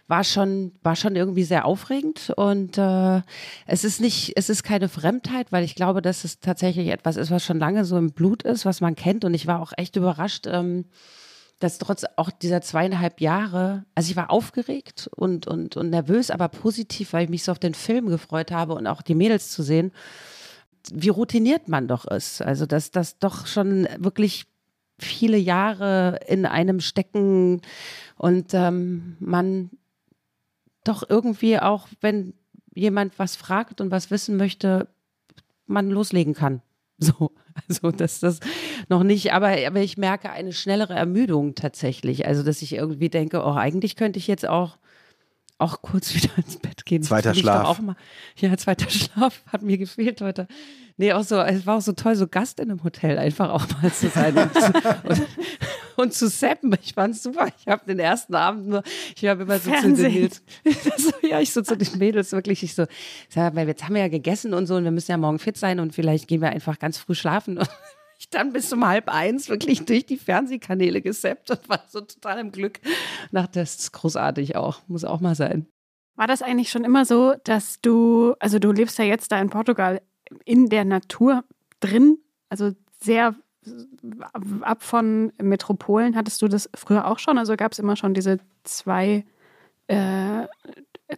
[0.06, 2.30] war schon, war schon irgendwie sehr aufregend.
[2.36, 3.22] Und äh,
[3.66, 7.30] es ist nicht, es ist keine Fremdheit, weil ich glaube, dass es tatsächlich etwas ist,
[7.30, 9.24] was schon lange so im Blut ist, was man kennt.
[9.24, 10.46] Und ich war auch echt überrascht.
[10.46, 10.84] Ähm,
[11.64, 16.48] dass trotz auch dieser zweieinhalb Jahre, also ich war aufgeregt und, und, und nervös, aber
[16.48, 19.62] positiv, weil ich mich so auf den Film gefreut habe und auch die Mädels zu
[19.62, 19.90] sehen.
[20.92, 22.42] wie routiniert man doch ist.
[22.42, 24.44] Also, dass das doch schon wirklich
[24.98, 27.62] viele Jahre in einem stecken
[28.16, 29.70] und ähm, man
[30.84, 32.34] doch irgendwie auch, wenn
[32.74, 34.88] jemand was fragt und was wissen möchte,
[35.66, 36.60] man loslegen kann.
[36.98, 37.32] So,
[37.68, 38.40] also dass das
[38.88, 42.26] noch nicht, aber, aber ich merke eine schnellere Ermüdung tatsächlich.
[42.26, 44.78] Also, dass ich irgendwie denke, oh, eigentlich könnte ich jetzt auch
[45.58, 47.02] auch kurz wieder ins Bett gehen.
[47.02, 47.66] Zweiter Schlaf.
[47.66, 47.96] Auch mal,
[48.36, 50.46] ja, zweiter Schlaf hat mir gefehlt heute.
[50.96, 53.66] Nee, auch so, es war auch so toll, so Gast in einem Hotel einfach auch
[53.82, 54.72] mal zu sein und, zu,
[55.08, 55.26] und,
[55.96, 56.76] und zu seppen.
[56.82, 57.48] Ich fand's super.
[57.58, 58.82] Ich habe den ersten Abend nur,
[59.16, 59.96] ich habe immer so Fernsehen.
[59.96, 60.42] zu den Mädels,
[60.98, 62.86] so, ja, ich so zu den Mädels wirklich, ich so,
[63.28, 65.56] sag, weil jetzt haben wir ja gegessen und so und wir müssen ja morgen fit
[65.56, 67.58] sein und vielleicht gehen wir einfach ganz früh schlafen.
[67.58, 67.68] Und
[68.24, 72.38] ich dann bis um halb eins wirklich durch die Fernsehkanäle gesappt und war so total
[72.38, 72.80] im Glück.
[73.30, 75.66] Nach das ist großartig auch, muss auch mal sein.
[76.16, 79.50] War das eigentlich schon immer so, dass du, also du lebst ja jetzt da in
[79.50, 80.00] Portugal
[80.44, 81.44] in der Natur
[81.80, 82.18] drin,
[82.48, 83.34] also sehr
[84.62, 86.16] ab von Metropolen.
[86.16, 87.38] Hattest du das früher auch schon?
[87.38, 89.24] Also gab es immer schon diese zwei,
[89.88, 90.46] äh,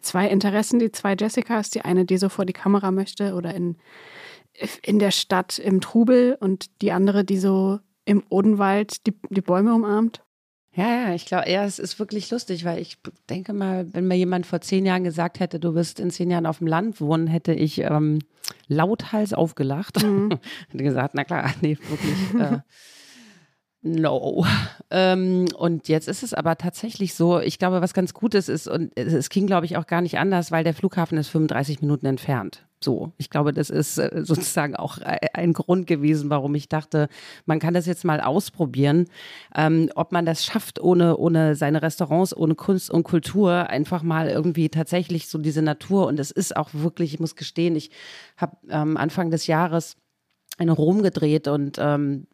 [0.00, 3.76] zwei Interessen, die zwei Jessicas, die eine, die so vor die Kamera möchte oder in
[4.82, 9.74] in der Stadt im Trubel und die andere, die so im Odenwald die, die Bäume
[9.74, 10.22] umarmt?
[10.74, 12.98] Ja, ja, ich glaube, ja, es ist wirklich lustig, weil ich
[13.30, 16.44] denke mal, wenn mir jemand vor zehn Jahren gesagt hätte, du wirst in zehn Jahren
[16.44, 18.18] auf dem Land wohnen, hätte ich ähm,
[18.68, 20.02] lauthals aufgelacht.
[20.02, 20.38] Mhm.
[20.68, 22.40] hätte gesagt, na klar, nee, wirklich.
[22.40, 22.60] Äh,
[23.86, 24.44] No.
[24.90, 28.90] Ähm, und jetzt ist es aber tatsächlich so, ich glaube, was ganz Gutes ist, und
[28.96, 32.06] es, es ging, glaube ich, auch gar nicht anders, weil der Flughafen ist 35 Minuten
[32.06, 32.65] entfernt.
[32.82, 37.08] So, ich glaube, das ist äh, sozusagen auch ein Grund gewesen, warum ich dachte,
[37.46, 39.06] man kann das jetzt mal ausprobieren,
[39.54, 44.28] ähm, ob man das schafft, ohne, ohne seine Restaurants, ohne Kunst und Kultur, einfach mal
[44.28, 46.06] irgendwie tatsächlich so diese Natur.
[46.06, 47.90] Und es ist auch wirklich, ich muss gestehen, ich
[48.36, 49.96] habe ähm, Anfang des Jahres
[50.58, 52.26] in Rom gedreht und ähm,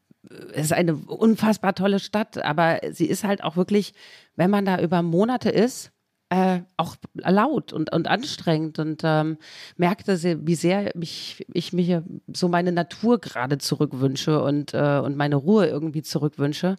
[0.52, 3.92] es ist eine unfassbar tolle Stadt, aber sie ist halt auch wirklich,
[4.36, 5.91] wenn man da über Monate ist,
[6.32, 9.36] äh, auch laut und, und anstrengend und ähm,
[9.76, 15.36] merkte, wie sehr mich, ich mir so meine Natur gerade zurückwünsche und, äh, und meine
[15.36, 16.76] Ruhe irgendwie zurückwünsche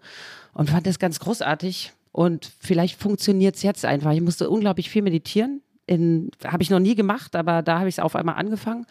[0.53, 1.93] und fand das ganz großartig.
[2.11, 4.11] Und vielleicht funktioniert es jetzt einfach.
[4.11, 5.61] Ich musste unglaublich viel meditieren
[6.45, 8.85] habe ich noch nie gemacht, aber da habe ich es auf einmal angefangen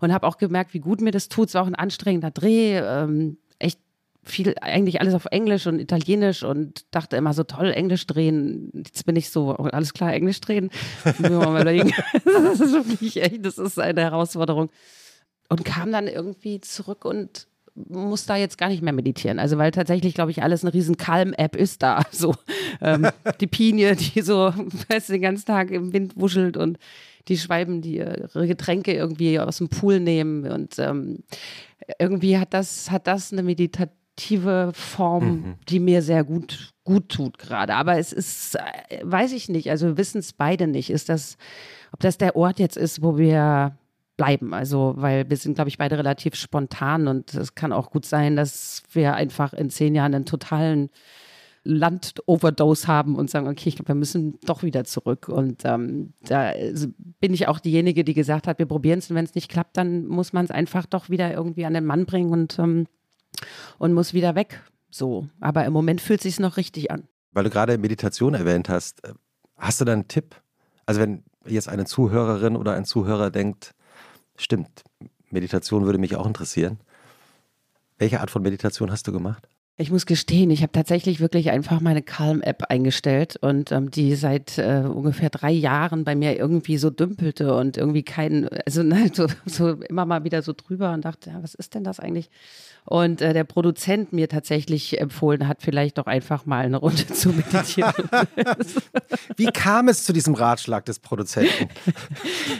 [0.00, 1.48] und habe auch gemerkt, wie gut mir das tut.
[1.48, 3.36] Es war auch ein anstrengender Dreh, ähm,
[4.28, 8.70] viel, eigentlich alles auf Englisch und Italienisch und dachte immer so toll, Englisch drehen.
[8.74, 10.70] Jetzt bin ich so, alles klar, Englisch drehen.
[12.24, 14.70] das ist wirklich echt, das ist eine Herausforderung.
[15.48, 17.46] Und kam dann irgendwie zurück und
[17.86, 19.38] muss da jetzt gar nicht mehr meditieren.
[19.38, 22.02] Also weil tatsächlich, glaube ich, alles eine riesen Calm-App ist da.
[22.12, 22.34] So
[22.80, 23.08] ähm,
[23.40, 24.52] die Pinie, die so
[24.88, 26.78] fest den ganzen Tag im Wind wuschelt und
[27.28, 30.50] die Schwalben, die ihre Getränke irgendwie aus dem Pool nehmen.
[30.50, 31.22] Und ähm,
[31.98, 35.54] irgendwie hat das, hat das eine Meditation aktive Form, mhm.
[35.68, 37.74] die mir sehr gut, gut tut gerade.
[37.74, 38.58] Aber es ist,
[39.02, 40.90] weiß ich nicht, also wir wissen es beide nicht.
[40.90, 41.36] Ist das,
[41.92, 43.78] ob das der Ort jetzt ist, wo wir
[44.16, 44.52] bleiben.
[44.52, 48.34] Also, weil wir sind, glaube ich, beide relativ spontan und es kann auch gut sein,
[48.34, 50.90] dass wir einfach in zehn Jahren einen totalen
[51.62, 55.28] Land-Overdose haben und sagen, okay, ich glaube, wir müssen doch wieder zurück.
[55.28, 56.52] Und ähm, da
[57.20, 59.76] bin ich auch diejenige, die gesagt hat, wir probieren es und wenn es nicht klappt,
[59.76, 62.86] dann muss man es einfach doch wieder irgendwie an den Mann bringen und ähm,
[63.78, 64.62] und muss wieder weg.
[64.90, 65.28] So.
[65.40, 67.04] Aber im Moment fühlt es sich noch richtig an.
[67.32, 69.12] Weil du gerade Meditation erwähnt hast, äh,
[69.56, 70.36] hast du da einen Tipp?
[70.86, 73.74] Also wenn jetzt eine Zuhörerin oder ein Zuhörer denkt,
[74.36, 74.84] stimmt,
[75.30, 76.78] Meditation würde mich auch interessieren.
[77.98, 79.48] Welche Art von Meditation hast du gemacht?
[79.80, 84.58] Ich muss gestehen, ich habe tatsächlich wirklich einfach meine Calm-App eingestellt und ähm, die seit
[84.58, 89.28] äh, ungefähr drei Jahren bei mir irgendwie so dümpelte und irgendwie kein, also ne, so,
[89.46, 92.28] so immer mal wieder so drüber und dachte, ja, was ist denn das eigentlich?
[92.88, 97.28] Und äh, der Produzent mir tatsächlich empfohlen hat, vielleicht doch einfach mal eine Runde zu
[97.28, 97.92] meditieren.
[99.36, 101.68] Wie kam es zu diesem Ratschlag des Produzenten?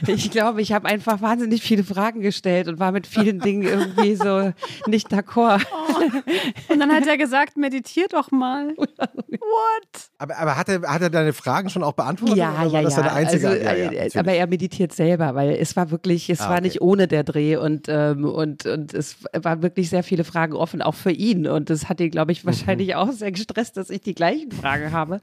[0.07, 4.14] Ich glaube, ich habe einfach wahnsinnig viele Fragen gestellt und war mit vielen Dingen irgendwie
[4.14, 4.53] so
[4.87, 5.64] nicht d'accord.
[5.70, 6.72] Oh.
[6.72, 8.74] Und dann hat er gesagt, meditier doch mal.
[8.76, 9.11] What?
[10.18, 12.36] Aber, aber hat, er, hat er deine Fragen schon auch beantwortet?
[12.36, 12.88] Ja, ja, ja.
[13.12, 16.62] Also, ja, ja aber er meditiert selber, weil es war wirklich, es ah, war okay.
[16.64, 20.82] nicht ohne der Dreh und, ähm, und, und es war wirklich sehr viele Fragen offen,
[20.82, 21.46] auch für ihn.
[21.46, 24.92] Und das hat ihn, glaube ich, wahrscheinlich auch sehr gestresst, dass ich die gleichen Fragen
[24.92, 25.20] habe.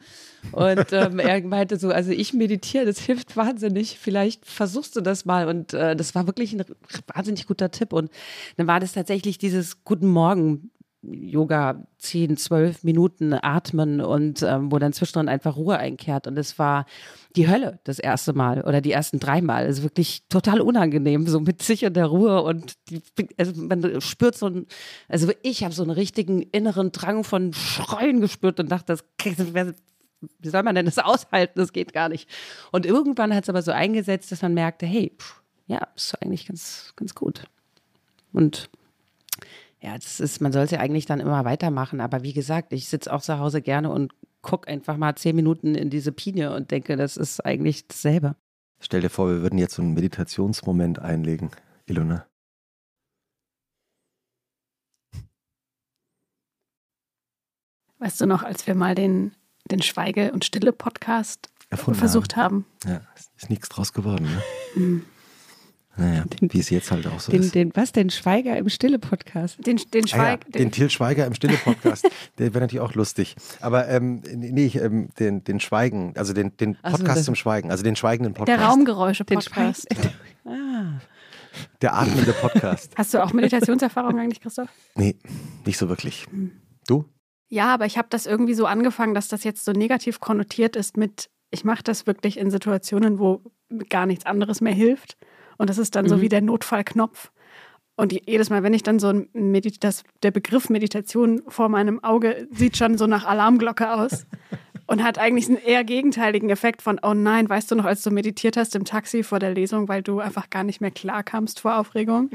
[0.52, 4.00] Und ähm, er meinte so, also ich meditiere, das hilft wahnsinnig.
[4.00, 5.48] Vielleicht versuchst du das mal.
[5.48, 6.64] Und äh, das war wirklich ein
[7.14, 7.94] wahnsinnig guter Tipp.
[7.94, 8.12] Und
[8.58, 10.72] dann war das tatsächlich dieses Guten Morgen
[11.12, 16.28] Yoga 10, 12 Minuten atmen und ähm, wo dann zwischendrin einfach Ruhe einkehrt.
[16.28, 16.86] Und es war
[17.36, 19.66] die Hölle das erste Mal oder die ersten drei Mal.
[19.66, 22.42] Also wirklich total unangenehm, so mit sich und der Ruhe.
[22.44, 23.02] Und die,
[23.38, 24.66] also man spürt so ein,
[25.08, 29.04] also ich habe so einen richtigen inneren Drang von Schreien gespürt und dachte, das,
[30.40, 31.60] wie soll man denn das aushalten?
[31.60, 32.30] Das geht gar nicht.
[32.72, 36.48] Und irgendwann hat es aber so eingesetzt, dass man merkte, hey, pff, ja, ist eigentlich
[36.48, 37.44] ganz, ganz gut.
[38.32, 38.70] Und
[39.86, 42.02] ja, das ist, man soll es ja eigentlich dann immer weitermachen.
[42.02, 45.76] Aber wie gesagt, ich sitze auch zu Hause gerne und gucke einfach mal zehn Minuten
[45.76, 48.36] in diese Pinie und denke, das ist eigentlich dasselbe.
[48.80, 51.52] Stell dir vor, wir würden jetzt so einen Meditationsmoment einlegen,
[51.86, 52.26] Ilona.
[58.00, 59.36] Weißt du noch, als wir mal den,
[59.70, 62.66] den Schweige- und Stille-Podcast versucht haben?
[62.86, 62.92] haben?
[62.92, 63.02] Ja,
[63.38, 64.26] ist nichts draus geworden,
[64.76, 65.02] ne?
[65.98, 67.56] Naja, den, wie es jetzt halt auch so den, ist.
[67.56, 69.66] Den, was, den Schweiger im Stille-Podcast?
[69.66, 72.10] Den, den, Schweig, ah ja, den Till Schweiger im Stille-Podcast.
[72.38, 73.36] der wäre natürlich auch lustig.
[73.62, 77.72] Aber ähm, nee, ich, ähm, den, den Schweigen, also den, den Podcast so, zum Schweigen,
[77.72, 78.60] also den schweigenden Podcast.
[78.60, 79.88] Der Raumgeräusche-Podcast.
[80.46, 81.00] ah.
[81.82, 82.92] Der atmende Podcast.
[82.98, 84.68] Hast du auch Meditationserfahrung eigentlich, Christoph?
[84.96, 85.16] Nee,
[85.66, 86.26] nicht so wirklich.
[86.86, 87.06] Du?
[87.48, 90.98] Ja, aber ich habe das irgendwie so angefangen, dass das jetzt so negativ konnotiert ist
[90.98, 93.42] mit, ich mache das wirklich in Situationen, wo
[93.90, 95.18] gar nichts anderes mehr hilft.
[95.58, 96.10] Und das ist dann mhm.
[96.10, 97.32] so wie der Notfallknopf.
[97.98, 102.04] Und jedes Mal, wenn ich dann so ein Medit das, der Begriff Meditation vor meinem
[102.04, 104.26] Auge sieht schon so nach Alarmglocke aus
[104.88, 108.12] und hat eigentlich einen eher gegenteiligen Effekt von, oh nein, weißt du noch, als du
[108.12, 111.62] meditiert hast im Taxi vor der Lesung, weil du einfach gar nicht mehr klar kamst
[111.62, 112.32] vor Aufregung.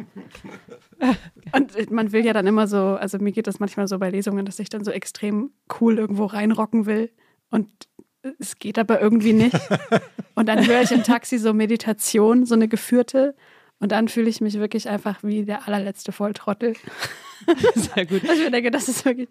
[1.52, 4.46] Und man will ja dann immer so, also mir geht das manchmal so bei Lesungen,
[4.46, 5.50] dass ich dann so extrem
[5.80, 7.10] cool irgendwo reinrocken will.
[7.50, 7.68] Und
[8.38, 9.56] es geht aber irgendwie nicht.
[10.34, 13.34] Und dann höre ich im Taxi so Meditation, so eine geführte.
[13.78, 16.74] Und dann fühle ich mich wirklich einfach wie der allerletzte Volltrottel.
[17.74, 18.28] Sehr gut.
[18.28, 19.28] Also ich denke, das ist wirklich.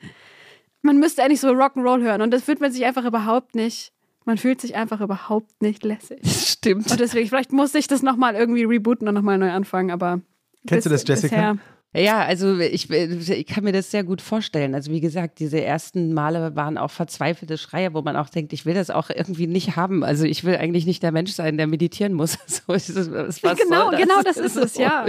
[0.82, 2.22] Man müsste eigentlich so Rock'n'Roll hören.
[2.22, 3.92] Und das fühlt man sich einfach überhaupt nicht.
[4.26, 6.20] Man fühlt sich einfach überhaupt nicht lässig.
[6.26, 6.92] Stimmt.
[6.92, 10.22] Und deswegen, vielleicht muss ich das nochmal irgendwie rebooten und nochmal neu anfangen, aber.
[10.68, 11.54] Kennst bis, du das, Jessica?
[11.54, 11.58] Bisher,
[11.96, 14.76] ja, also ich, ich kann mir das sehr gut vorstellen.
[14.76, 18.66] Also wie gesagt, diese ersten Male waren auch verzweifelte Schreie, wo man auch denkt, ich
[18.68, 20.04] will das auch irgendwie nicht haben.
[20.04, 22.38] Also ich will eigentlich nicht der Mensch sein, der meditieren muss.
[22.48, 24.02] So ist es, was genau, das?
[24.02, 25.06] genau das ist es, ja.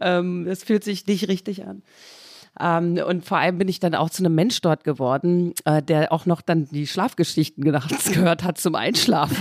[0.00, 1.82] Ähm, es fühlt sich nicht richtig an.
[2.60, 6.12] Ähm, und vor allem bin ich dann auch zu einem Mensch dort geworden, äh, der
[6.12, 9.36] auch noch dann die Schlafgeschichten nachts gehört hat zum Einschlafen.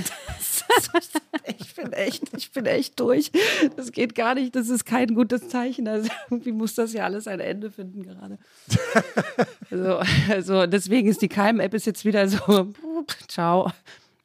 [1.58, 3.32] ich bin echt, ich bin echt durch.
[3.76, 4.56] Das geht gar nicht.
[4.56, 5.88] Das ist kein gutes Zeichen.
[5.88, 8.38] Also irgendwie muss das ja alles ein Ende finden gerade.
[9.72, 10.00] Also,
[10.30, 12.74] also deswegen ist die Keim-App jetzt wieder so,
[13.28, 13.72] ciao.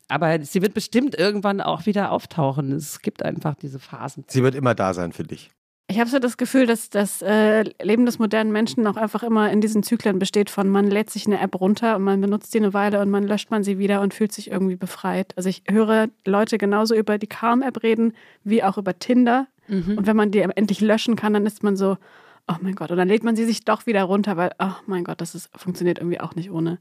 [0.09, 2.73] Aber sie wird bestimmt irgendwann auch wieder auftauchen.
[2.73, 4.25] Es gibt einfach diese Phasen.
[4.27, 5.51] Sie wird immer da sein für dich.
[5.91, 9.51] Ich habe so das Gefühl, dass das äh, Leben des modernen Menschen auch einfach immer
[9.51, 12.59] in diesen Zyklen besteht von man lädt sich eine App runter und man benutzt die
[12.59, 15.33] eine Weile und man löscht man sie wieder und fühlt sich irgendwie befreit.
[15.37, 18.15] Also ich höre Leute genauso über die Calm-App reden
[18.45, 19.49] wie auch über Tinder.
[19.67, 19.99] Mhm.
[19.99, 21.97] Und wenn man die endlich löschen kann, dann ist man so,
[22.47, 22.93] oh mein Gott.
[22.93, 25.51] Und dann lädt man sie sich doch wieder runter, weil, oh mein Gott, das ist,
[25.59, 26.79] funktioniert irgendwie auch nicht ohne.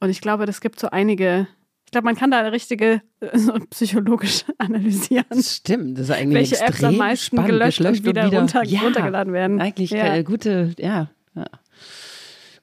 [0.00, 1.46] Und ich glaube, das gibt so einige
[1.90, 5.24] ich glaube, man kann da richtige so psychologisch analysieren.
[5.28, 8.64] Das stimmt, das ist eigentlich Welche Apps am meisten spannend, gelöscht und wieder, wieder runter,
[8.64, 9.60] ja, runtergeladen werden.
[9.60, 10.14] Eigentlich ja.
[10.14, 11.46] Äh, gute, ja, ja,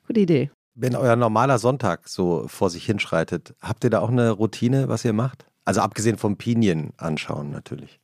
[0.07, 0.49] gute Idee.
[0.75, 5.03] Wenn euer normaler Sonntag so vor sich hinschreitet, habt ihr da auch eine Routine, was
[5.03, 5.45] ihr macht?
[5.65, 7.99] Also abgesehen vom Pinien anschauen natürlich.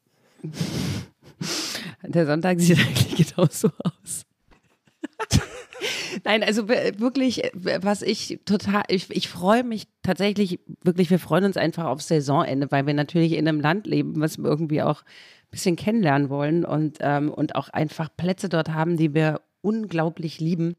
[2.02, 4.26] Der Sonntag sieht eigentlich genauso aus.
[6.24, 11.58] Nein, also wirklich, was ich total, ich, ich freue mich tatsächlich, wirklich, wir freuen uns
[11.58, 15.52] einfach auf Saisonende, weil wir natürlich in einem Land leben, was wir irgendwie auch ein
[15.52, 20.76] bisschen kennenlernen wollen und, ähm, und auch einfach Plätze dort haben, die wir unglaublich lieben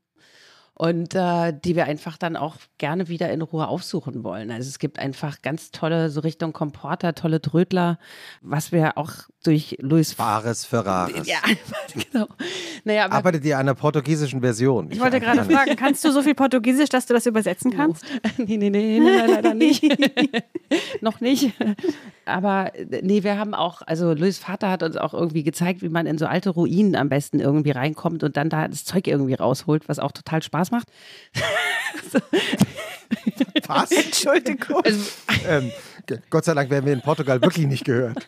[0.74, 4.50] und äh, die wir einfach dann auch gerne wieder in Ruhe aufsuchen wollen.
[4.50, 7.98] Also es gibt einfach ganz tolle, so Richtung Komporter, tolle Drödler,
[8.42, 9.12] was wir auch
[9.46, 11.26] durch Luis Fares Ferraris.
[11.26, 11.38] Ja,
[12.10, 12.26] genau.
[12.84, 14.88] Naja, aber Arbeitet ihr an einer portugiesischen Version?
[14.88, 18.04] Ich, ich wollte gerade fragen, kannst du so viel Portugiesisch, dass du das übersetzen kannst?
[18.04, 18.28] Oh.
[18.42, 19.84] nee, nee, nee, nee, leider nicht.
[21.00, 21.52] Noch nicht.
[22.24, 22.72] Aber
[23.02, 26.18] nee, wir haben auch, also Luis Vater hat uns auch irgendwie gezeigt, wie man in
[26.18, 29.98] so alte Ruinen am besten irgendwie reinkommt und dann da das Zeug irgendwie rausholt, was
[29.98, 30.88] auch total Spaß macht.
[33.66, 33.92] Was?
[33.92, 34.80] Entschuldigung.
[34.84, 35.00] Also,
[35.48, 35.70] ähm,
[36.30, 38.26] Gott sei Dank werden wir in Portugal wirklich nicht gehört.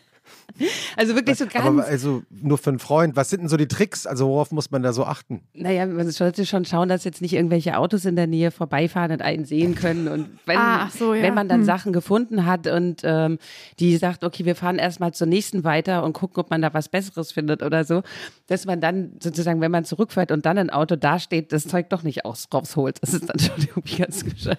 [0.95, 1.63] Also wirklich so ganz.
[1.65, 3.15] Aber also nur für einen Freund.
[3.15, 4.07] Was sind denn so die Tricks?
[4.07, 5.41] Also worauf muss man da so achten?
[5.53, 9.21] Naja, man sollte schon schauen, dass jetzt nicht irgendwelche Autos in der Nähe vorbeifahren und
[9.21, 10.07] einen sehen können.
[10.07, 11.21] Und wenn, Ah, ach so, ja.
[11.21, 11.65] wenn man dann Hm.
[11.65, 13.37] Sachen gefunden hat und ähm,
[13.79, 16.89] die sagt, okay, wir fahren erstmal zur nächsten weiter und gucken, ob man da was
[16.89, 18.01] Besseres findet oder so,
[18.47, 22.01] dass man dann sozusagen, wenn man zurückfährt und dann ein Auto dasteht, das Zeug doch
[22.01, 22.97] nicht aus, rausholt.
[23.01, 24.57] Das ist dann schon irgendwie ganz gescheit.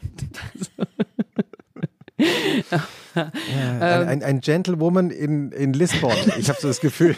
[3.14, 6.12] Ein, ein, ein Gentlewoman in, in Lisbon.
[6.38, 7.16] Ich habe so das Gefühl,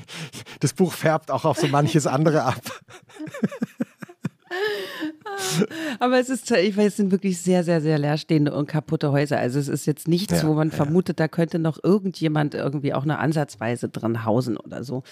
[0.60, 2.60] das Buch färbt auch auf so manches andere ab.
[5.98, 9.38] Aber es ist, ich weiß, es sind wirklich sehr, sehr, sehr leerstehende und kaputte Häuser.
[9.38, 10.76] Also es ist jetzt nichts, Ja, wo man ja.
[10.76, 15.02] vermutet, da könnte noch irgendjemand irgendwie auch eine Ansatzweise drin hausen oder so.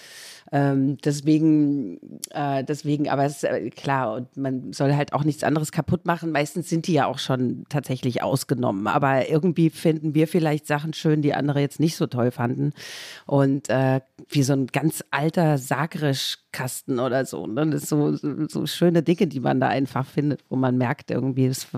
[0.51, 1.99] Ähm, deswegen,
[2.31, 6.05] äh, deswegen, aber es ist äh, klar, und man soll halt auch nichts anderes kaputt
[6.05, 6.31] machen.
[6.31, 8.87] Meistens sind die ja auch schon tatsächlich ausgenommen.
[8.87, 12.71] Aber irgendwie finden wir vielleicht Sachen schön, die andere jetzt nicht so toll fanden.
[13.25, 17.45] Und äh, wie so ein ganz alter Sagrisch-Kasten oder so.
[17.45, 17.67] Ne?
[17.69, 21.11] Das ist so, so, so schöne Dinge, die man da einfach findet, wo man merkt,
[21.11, 21.69] irgendwie, das ist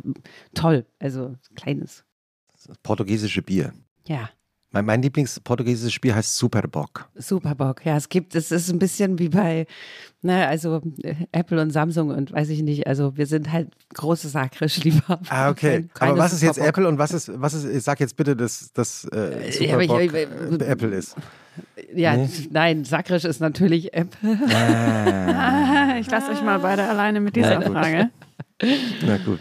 [0.54, 0.86] toll.
[1.00, 2.06] Also kleines.
[2.52, 3.74] Das portugiesische Bier.
[4.08, 4.30] Ja.
[4.72, 7.09] Mein, mein Lieblingsportugiesisches Spiel heißt Superbock.
[7.15, 9.65] Superbock, ja, es gibt, es ist ein bisschen wie bei,
[10.22, 14.30] ne, also äh, Apple und Samsung und weiß ich nicht, also wir sind halt große
[14.30, 15.22] Sakrisch-Liebhaber.
[15.30, 15.89] Ah, okay.
[15.99, 16.70] Aber was ist jetzt Superbock.
[16.78, 19.91] Apple und was ist, was ist, sag jetzt bitte, dass das äh, Ja, aber ich-
[19.91, 21.15] ich- äh, Apple ist.
[21.95, 22.30] Ja, Nee.
[22.51, 24.38] nein, Sakrisch ist natürlich Apple.
[24.53, 27.72] Ah, ich lasse euch mal beide alleine mit dieser Na.
[27.72, 28.09] Frage.
[29.05, 29.39] Na gut.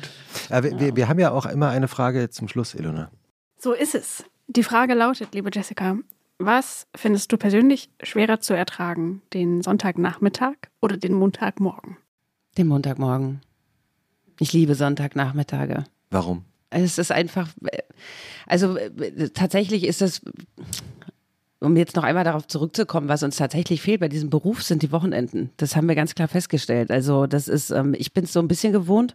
[0.49, 3.11] Äh, wir, wir, wir haben ja auch immer eine Frage zum Schluss, Ilona.
[3.59, 4.25] So ist es.
[4.51, 5.99] Die Frage lautet, liebe Jessica,
[6.39, 9.21] was findest du persönlich schwerer zu ertragen?
[9.35, 11.99] Den Sonntagnachmittag oder den Montagmorgen?
[12.57, 13.43] Den Montagmorgen.
[14.41, 15.85] Ich liebe Sonntagnachmittage.
[16.11, 16.45] Warum?
[16.71, 17.49] Es ist einfach,
[18.47, 18.79] also
[19.35, 20.23] tatsächlich ist es,
[21.61, 24.93] um jetzt noch einmal darauf zurückzukommen, was uns tatsächlich fehlt bei diesem Beruf, sind die
[24.93, 25.51] Wochenenden.
[25.59, 26.91] Das haben wir ganz klar festgestellt.
[26.91, 29.15] Also das ist, ähm, ich bin es so ein bisschen gewohnt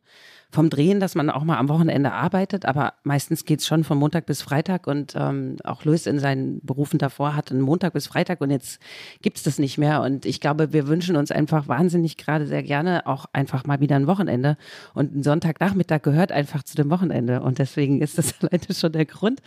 [0.53, 4.27] vom Drehen, dass man auch mal am Wochenende arbeitet, aber meistens geht's schon von Montag
[4.27, 8.39] bis Freitag und ähm, auch Luis in seinen Berufen davor hatte einen Montag bis Freitag
[8.39, 8.79] und jetzt
[9.23, 13.07] gibt's das nicht mehr und ich glaube, wir wünschen uns einfach wahnsinnig gerade sehr gerne
[13.07, 14.55] auch einfach mal wieder ein Wochenende
[14.93, 19.05] und ein Sonntagnachmittag gehört einfach zu dem Wochenende und deswegen ist das alleine schon der
[19.05, 19.41] Grund,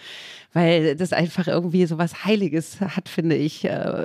[0.54, 4.04] weil das einfach irgendwie so was Heiliges hat, finde ich, äh,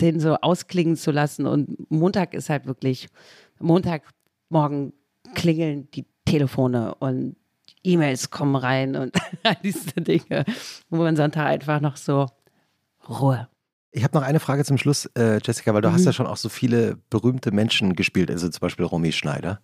[0.00, 3.08] den so ausklingen zu lassen und Montag ist halt wirklich
[3.60, 4.94] Montagmorgen
[5.34, 7.36] klingeln die Telefone und
[7.84, 9.14] E-Mails kommen rein und
[9.44, 10.44] all diese Dinge,
[10.90, 12.26] wo man Sonntag einfach noch so
[13.08, 13.48] Ruhe.
[13.90, 15.94] Ich habe noch eine Frage zum Schluss, äh, Jessica, weil du Mhm.
[15.94, 19.60] hast ja schon auch so viele berühmte Menschen gespielt, also zum Beispiel Romy Schneider.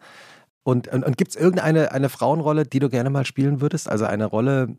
[0.63, 3.87] Und, und, und gibt es irgendeine eine Frauenrolle, die du gerne mal spielen würdest?
[3.89, 4.77] Also eine Rolle,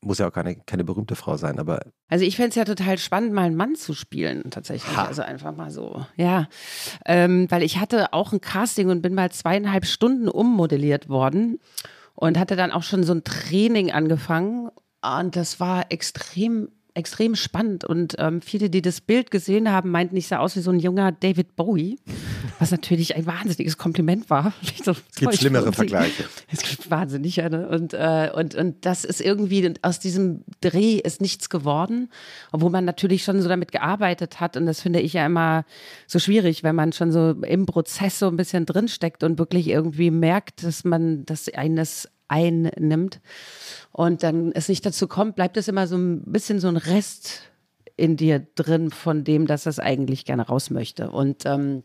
[0.00, 2.98] muss ja auch keine, keine berühmte Frau sein, aber Also ich fände es ja total
[2.98, 4.96] spannend, mal einen Mann zu spielen, tatsächlich.
[4.96, 5.06] Ha.
[5.06, 6.06] Also einfach mal so.
[6.16, 6.48] Ja.
[7.04, 11.58] Ähm, weil ich hatte auch ein Casting und bin mal zweieinhalb Stunden ummodelliert worden
[12.14, 14.70] und hatte dann auch schon so ein Training angefangen.
[15.00, 16.68] Und das war extrem,
[16.98, 17.84] extrem spannend.
[17.84, 20.80] Und ähm, viele, die das Bild gesehen haben, meinten, ich sah aus wie so ein
[20.80, 21.98] junger David Bowie.
[22.58, 24.52] Was natürlich ein wahnsinniges Kompliment war.
[24.84, 26.24] So, es gibt schlimmere Vergleiche.
[26.50, 27.68] es gibt wahnsinnig, ja, ne?
[27.68, 32.08] Und, äh, und, und das ist irgendwie, aus diesem Dreh ist nichts geworden,
[32.52, 34.56] obwohl man natürlich schon so damit gearbeitet hat.
[34.56, 35.64] Und das finde ich ja immer
[36.06, 40.10] so schwierig, wenn man schon so im Prozess so ein bisschen drinsteckt und wirklich irgendwie
[40.10, 43.20] merkt, dass man das eines einnimmt
[43.92, 47.42] und dann es nicht dazu kommt, bleibt es immer so ein bisschen so ein Rest
[47.96, 51.10] in dir drin von dem, dass es eigentlich gerne raus möchte.
[51.10, 51.82] Und, ähm,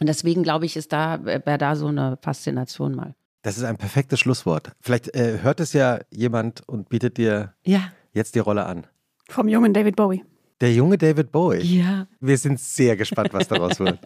[0.00, 3.14] und deswegen glaube ich, ist da, wäre da so eine Faszination mal.
[3.42, 4.72] das ist ein perfektes Schlusswort.
[4.80, 7.92] Vielleicht äh, hört es ja jemand und bietet dir Ja.
[8.12, 8.86] jetzt die Rolle an.
[9.28, 10.24] Vom jungen David Bowie.
[10.60, 11.58] Der junge David Bowie.
[11.58, 13.98] Ja, Wir sind sehr gespannt, was daraus wird.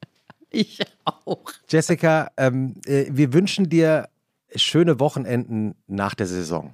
[0.50, 1.44] ich auch.
[1.68, 4.08] Jessica, ähm, äh, wir wünschen dir
[4.56, 6.72] schöne Wochenenden nach der Saison.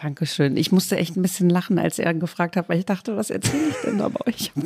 [0.00, 0.56] Dankeschön.
[0.56, 3.68] Ich musste echt ein bisschen lachen, als er gefragt hat, weil ich dachte, was erzähle
[3.70, 4.00] ich denn?
[4.00, 4.64] Aber ich hab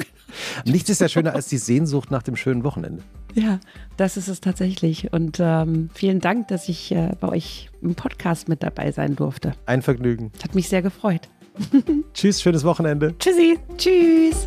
[0.66, 3.02] Nichts ist ja schöner als die Sehnsucht nach dem schönen Wochenende.
[3.34, 3.58] Ja,
[3.96, 5.12] das ist es tatsächlich.
[5.12, 9.52] Und ähm, vielen Dank, dass ich äh, bei euch im Podcast mit dabei sein durfte.
[9.64, 10.32] Ein Vergnügen.
[10.42, 11.30] Hat mich sehr gefreut.
[12.14, 13.14] Tschüss, schönes Wochenende.
[13.18, 13.58] Tschüssi.
[13.78, 14.46] Tschüss.